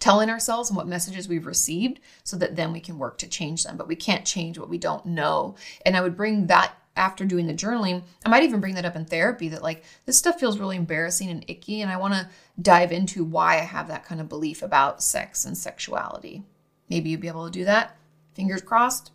[0.00, 3.64] telling ourselves and what messages we've received so that then we can work to change
[3.64, 3.76] them.
[3.76, 5.56] But we can't change what we don't know.
[5.84, 8.02] And I would bring that after doing the journaling.
[8.26, 11.30] I might even bring that up in therapy that like this stuff feels really embarrassing
[11.30, 11.80] and icky.
[11.80, 12.28] And I want to
[12.60, 16.42] dive into why I have that kind of belief about sex and sexuality.
[16.90, 17.96] Maybe you'd be able to do that.
[18.34, 19.12] Fingers crossed.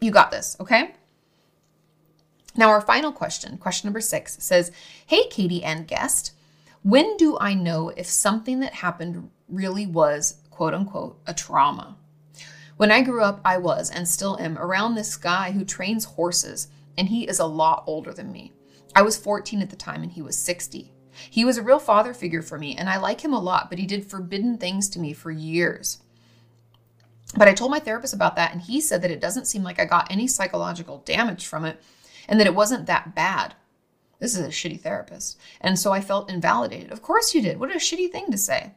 [0.00, 0.94] You got this, okay?
[2.56, 4.72] Now, our final question, question number six, says
[5.06, 6.32] Hey, Kati and guest,
[6.82, 11.96] when do I know if something that happened really was, quote unquote, a trauma.
[12.76, 16.68] When I grew up, I was and still am around this guy who trains horses,
[16.96, 18.52] and he is a lot older than me.
[18.94, 20.92] I was 14 at the time, and he was 60.
[21.30, 23.78] He was a real father figure for me, and I like him a lot, but
[23.78, 25.98] he did forbidden things to me for years.
[27.36, 29.78] But I told my therapist about that, and he said that it doesn't seem like
[29.78, 31.82] I got any psychological damage from it
[32.28, 33.54] and that it wasn't that bad.
[34.18, 35.38] This is a shitty therapist.
[35.60, 36.92] And so I felt invalidated.
[36.92, 37.58] Of course you did.
[37.58, 38.74] What a shitty thing to say.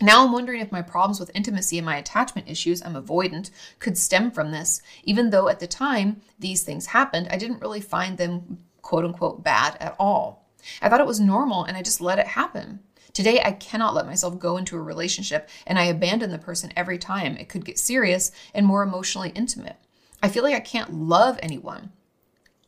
[0.00, 3.96] Now I'm wondering if my problems with intimacy and my attachment issues, I'm avoidant, could
[3.96, 8.18] stem from this, even though at the time these things happened, I didn't really find
[8.18, 10.48] them quote unquote bad at all.
[10.82, 12.80] I thought it was normal and I just let it happen.
[13.12, 16.98] Today, I cannot let myself go into a relationship and I abandon the person every
[16.98, 17.36] time.
[17.36, 19.76] It could get serious and more emotionally intimate.
[20.20, 21.92] I feel like I can't love anyone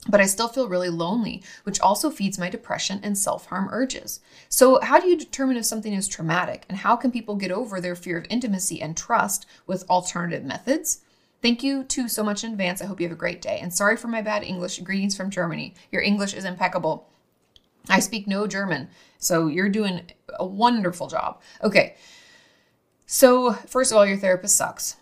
[0.08, 4.20] but I still feel really lonely, which also feeds my depression and self harm urges.
[4.48, 6.64] So, how do you determine if something is traumatic?
[6.68, 11.00] And how can people get over their fear of intimacy and trust with alternative methods?
[11.42, 12.80] Thank you too so much in advance.
[12.80, 13.58] I hope you have a great day.
[13.60, 14.78] And sorry for my bad English.
[14.80, 15.74] Greetings from Germany.
[15.90, 17.08] Your English is impeccable.
[17.88, 18.88] I speak no German,
[19.18, 21.40] so you're doing a wonderful job.
[21.62, 21.94] Okay.
[23.08, 24.96] So, first of all, your therapist sucks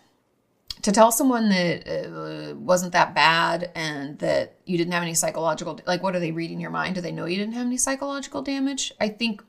[0.85, 5.79] to tell someone that uh, wasn't that bad and that you didn't have any psychological
[5.87, 6.93] like what are they reading your mind?
[6.93, 8.93] Do they know you didn't have any psychological damage?
[8.99, 9.41] I think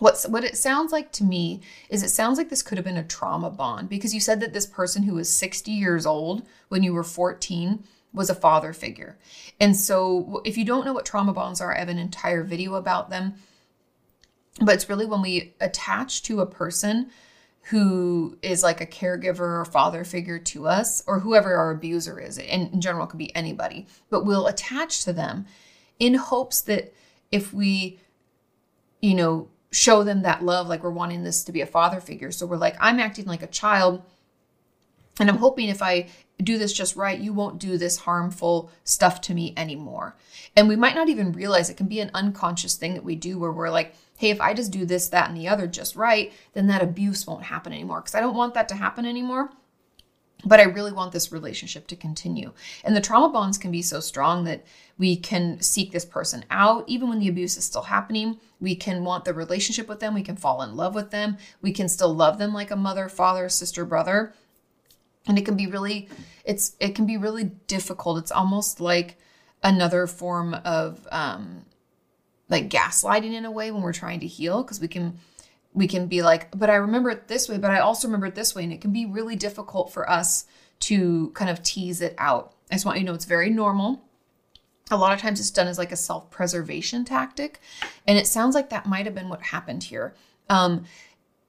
[0.00, 2.98] what's what it sounds like to me is it sounds like this could have been
[2.98, 6.82] a trauma bond because you said that this person who was 60 years old when
[6.82, 7.82] you were 14
[8.12, 9.16] was a father figure.
[9.58, 12.74] And so if you don't know what trauma bonds are i have an entire video
[12.74, 13.36] about them.
[14.60, 17.10] But it's really when we attach to a person
[17.68, 22.38] who is like a caregiver or father figure to us, or whoever our abuser is.
[22.38, 25.46] And in general, could be anybody, but we'll attach to them
[25.98, 26.92] in hopes that
[27.32, 27.98] if we,
[29.00, 32.30] you know, show them that love, like we're wanting this to be a father figure.
[32.30, 34.02] So we're like, I'm acting like a child
[35.20, 36.08] And I'm hoping if I
[36.42, 40.16] do this just right, you won't do this harmful stuff to me anymore.
[40.56, 43.38] And we might not even realize it can be an unconscious thing that we do
[43.38, 46.32] where we're like, hey, if I just do this, that, and the other just right,
[46.52, 48.00] then that abuse won't happen anymore.
[48.00, 49.50] Because I don't want that to happen anymore.
[50.46, 52.52] But I really want this relationship to continue.
[52.84, 54.64] And the trauma bonds can be so strong that
[54.98, 58.38] we can seek this person out even when the abuse is still happening.
[58.60, 60.12] We can want the relationship with them.
[60.12, 61.38] We can fall in love with them.
[61.62, 64.34] We can still love them like a mother, father, sister, brother
[65.26, 66.08] and it can be really
[66.44, 69.16] it's it can be really difficult it's almost like
[69.62, 71.64] another form of um
[72.48, 75.18] like gaslighting in a way when we're trying to heal because we can
[75.72, 78.34] we can be like but i remember it this way but i also remember it
[78.34, 80.46] this way and it can be really difficult for us
[80.80, 82.54] to kind of tease it out.
[82.70, 84.02] I just want you to know it's very normal.
[84.90, 87.60] A lot of times it's done as like a self-preservation tactic
[88.06, 90.14] and it sounds like that might have been what happened here.
[90.50, 90.84] Um,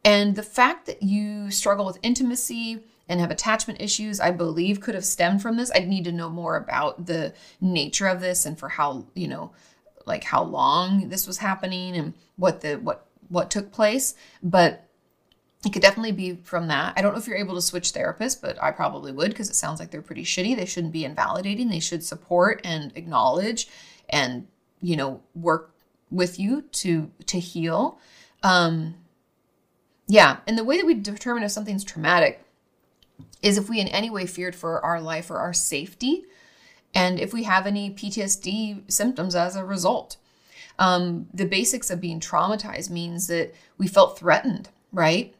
[0.05, 4.95] and the fact that you struggle with intimacy and have attachment issues, I believe could
[4.95, 5.71] have stemmed from this.
[5.75, 9.51] I'd need to know more about the nature of this and for how, you know,
[10.05, 14.85] like how long this was happening and what the what what took place, but
[15.65, 16.93] it could definitely be from that.
[16.95, 19.55] I don't know if you're able to switch therapists, but I probably would because it
[19.55, 20.55] sounds like they're pretty shitty.
[20.55, 21.69] They shouldn't be invalidating.
[21.69, 23.67] They should support and acknowledge
[24.09, 24.47] and,
[24.81, 25.73] you know, work
[26.11, 27.99] with you to to heal.
[28.43, 28.95] Um
[30.07, 32.45] yeah, and the way that we determine if something's traumatic
[33.41, 36.25] is if we in any way feared for our life or our safety,
[36.95, 40.17] and if we have any PTSD symptoms as a result.
[40.79, 45.33] Um, the basics of being traumatized means that we felt threatened, right?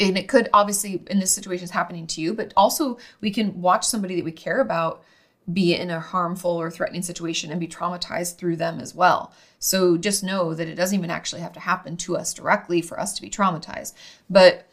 [0.00, 3.60] And it could obviously, in this situation, is happening to you, but also we can
[3.60, 5.04] watch somebody that we care about
[5.52, 9.32] be in a harmful or threatening situation and be traumatized through them as well.
[9.58, 12.98] So just know that it doesn't even actually have to happen to us directly for
[12.98, 13.92] us to be traumatized.
[14.30, 14.66] But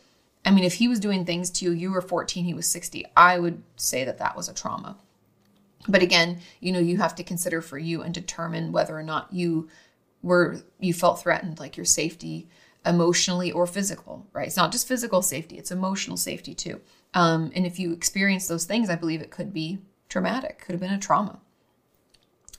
[0.46, 3.06] I mean, if he was doing things to you, you were 14, he was 60,
[3.18, 4.98] I would say that that was a trauma.
[5.88, 9.32] But again, you know, you have to consider for you and determine whether or not
[9.34, 9.70] you
[10.22, 12.48] were, you felt threatened, like your safety
[12.86, 14.48] emotionally or physical, right?
[14.48, 16.82] It's not just physical safety, it's emotional safety too.
[17.14, 19.80] Um, and if you experience those things, I believe it could be
[20.10, 21.40] traumatic, could have been a trauma.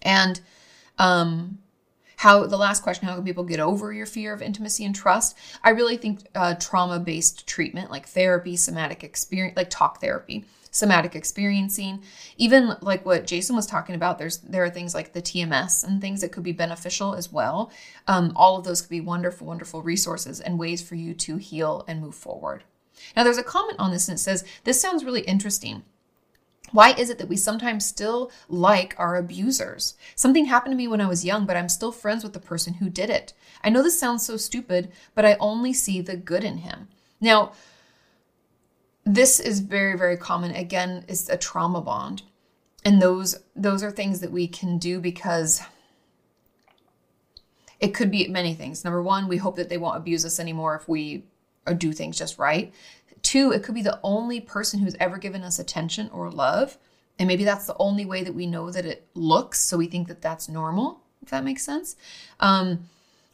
[0.02, 0.40] And
[0.98, 1.58] um,
[2.22, 5.36] how the last question how can people get over your fear of intimacy and trust
[5.64, 11.14] i really think uh, trauma based treatment like therapy somatic experience like talk therapy somatic
[11.14, 12.02] experiencing
[12.36, 16.00] even like what jason was talking about there's there are things like the tms and
[16.00, 17.70] things that could be beneficial as well
[18.08, 21.84] um, all of those could be wonderful wonderful resources and ways for you to heal
[21.86, 22.64] and move forward
[23.14, 25.84] now there's a comment on this and it says this sounds really interesting
[26.72, 29.94] why is it that we sometimes still like our abusers?
[30.14, 32.74] Something happened to me when I was young, but I'm still friends with the person
[32.74, 33.34] who did it.
[33.62, 36.88] I know this sounds so stupid, but I only see the good in him.
[37.20, 37.52] Now,
[39.05, 42.22] this is very very common again it's a trauma bond
[42.84, 45.62] and those those are things that we can do because
[47.80, 50.76] it could be many things number one we hope that they won't abuse us anymore
[50.76, 51.24] if we
[51.78, 52.72] do things just right
[53.22, 56.76] Two, it could be the only person who's ever given us attention or love.
[57.18, 59.61] And maybe that's the only way that we know that it looks.
[59.61, 61.94] So we think that that's normal, if that makes sense.
[62.40, 62.88] Um,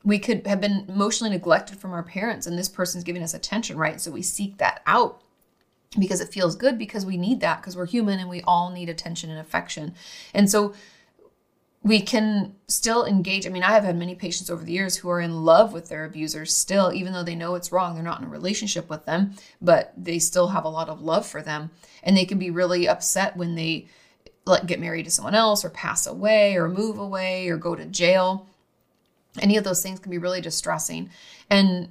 [0.04, 3.78] we could have been emotionally neglected from our parents, and this person's giving us attention,
[3.78, 4.00] right?
[4.00, 5.22] So we seek that out
[5.96, 8.88] because it feels good because we need that because we're human and we all need
[8.88, 9.94] attention and affection.
[10.34, 10.74] And so
[11.82, 13.46] we can still engage.
[13.46, 15.88] I mean, I have had many patients over the years who are in love with
[15.88, 17.94] their abusers still, even though they know it's wrong.
[17.94, 21.24] They're not in a relationship with them, but they still have a lot of love
[21.26, 21.70] for them.
[22.02, 23.86] And they can be really upset when they
[24.44, 27.84] like get married to someone else or pass away or move away or go to
[27.86, 28.46] jail.
[29.40, 31.10] Any of those things can be really distressing.
[31.48, 31.90] And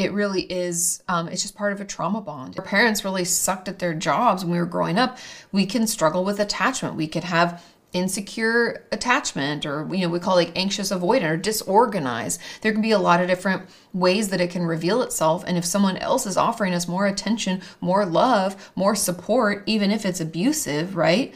[0.00, 2.58] it really is um, it's just part of a trauma bond.
[2.58, 5.18] Our parents really sucked at their jobs when we were growing up.
[5.52, 6.94] We can struggle with attachment.
[6.94, 12.40] We could have insecure attachment or you know we call like anxious avoidant or disorganized.
[12.62, 15.44] There can be a lot of different ways that it can reveal itself.
[15.46, 20.06] And if someone else is offering us more attention more love more support even if
[20.06, 21.34] it's abusive right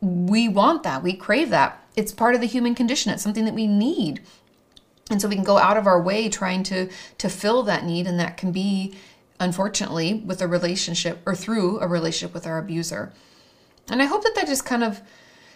[0.00, 1.02] we want that.
[1.02, 1.82] We crave that.
[1.96, 3.12] It's part of the human condition.
[3.12, 4.20] It's something that we need
[5.10, 6.88] and so we can go out of our way trying to
[7.18, 8.94] to fill that need and that can be
[9.38, 13.12] unfortunately with a relationship or through a relationship with our abuser.
[13.88, 15.00] And i hope that that just kind of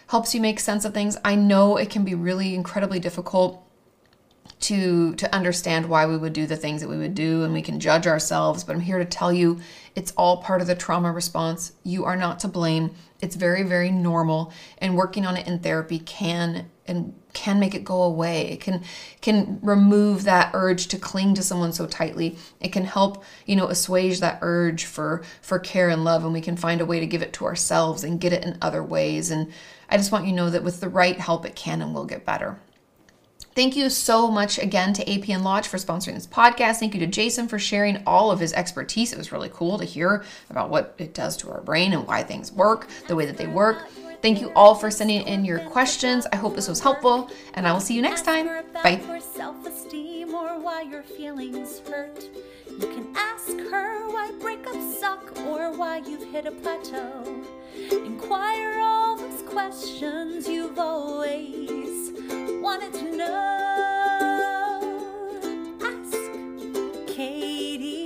[0.07, 1.17] helps you make sense of things.
[1.23, 3.65] I know it can be really incredibly difficult
[4.61, 7.61] to to understand why we would do the things that we would do and we
[7.61, 9.59] can judge ourselves but i'm here to tell you
[9.95, 11.73] it's all part of the trauma response.
[11.83, 12.91] You are not to blame.
[13.21, 17.83] It's very very normal and working on it in therapy can and can make it
[17.83, 18.83] go away it can
[19.21, 23.67] can remove that urge to cling to someone so tightly it can help you know
[23.67, 27.07] assuage that urge for for care and love and we can find a way to
[27.07, 29.51] give it to ourselves and get it in other ways and
[29.89, 32.05] i just want you to know that with the right help it can and will
[32.05, 32.59] get better
[33.53, 36.77] Thank you so much again to APN Lodge for sponsoring this podcast.
[36.77, 39.11] Thank you to Jason for sharing all of his expertise.
[39.11, 42.23] It was really cool to hear about what it does to our brain and why
[42.23, 43.89] things work the way that they work.
[44.21, 46.27] Thank you all for sending in your questions.
[46.31, 48.47] I hope this was helpful, and I will see you next time.
[48.71, 49.01] Bye.
[52.79, 57.43] You can ask her why breakups suck or why you've hit a plateau.
[57.91, 62.11] Inquire all those questions you've always
[62.61, 63.27] wanted to know.
[65.81, 66.17] Ask
[67.13, 68.00] Kati.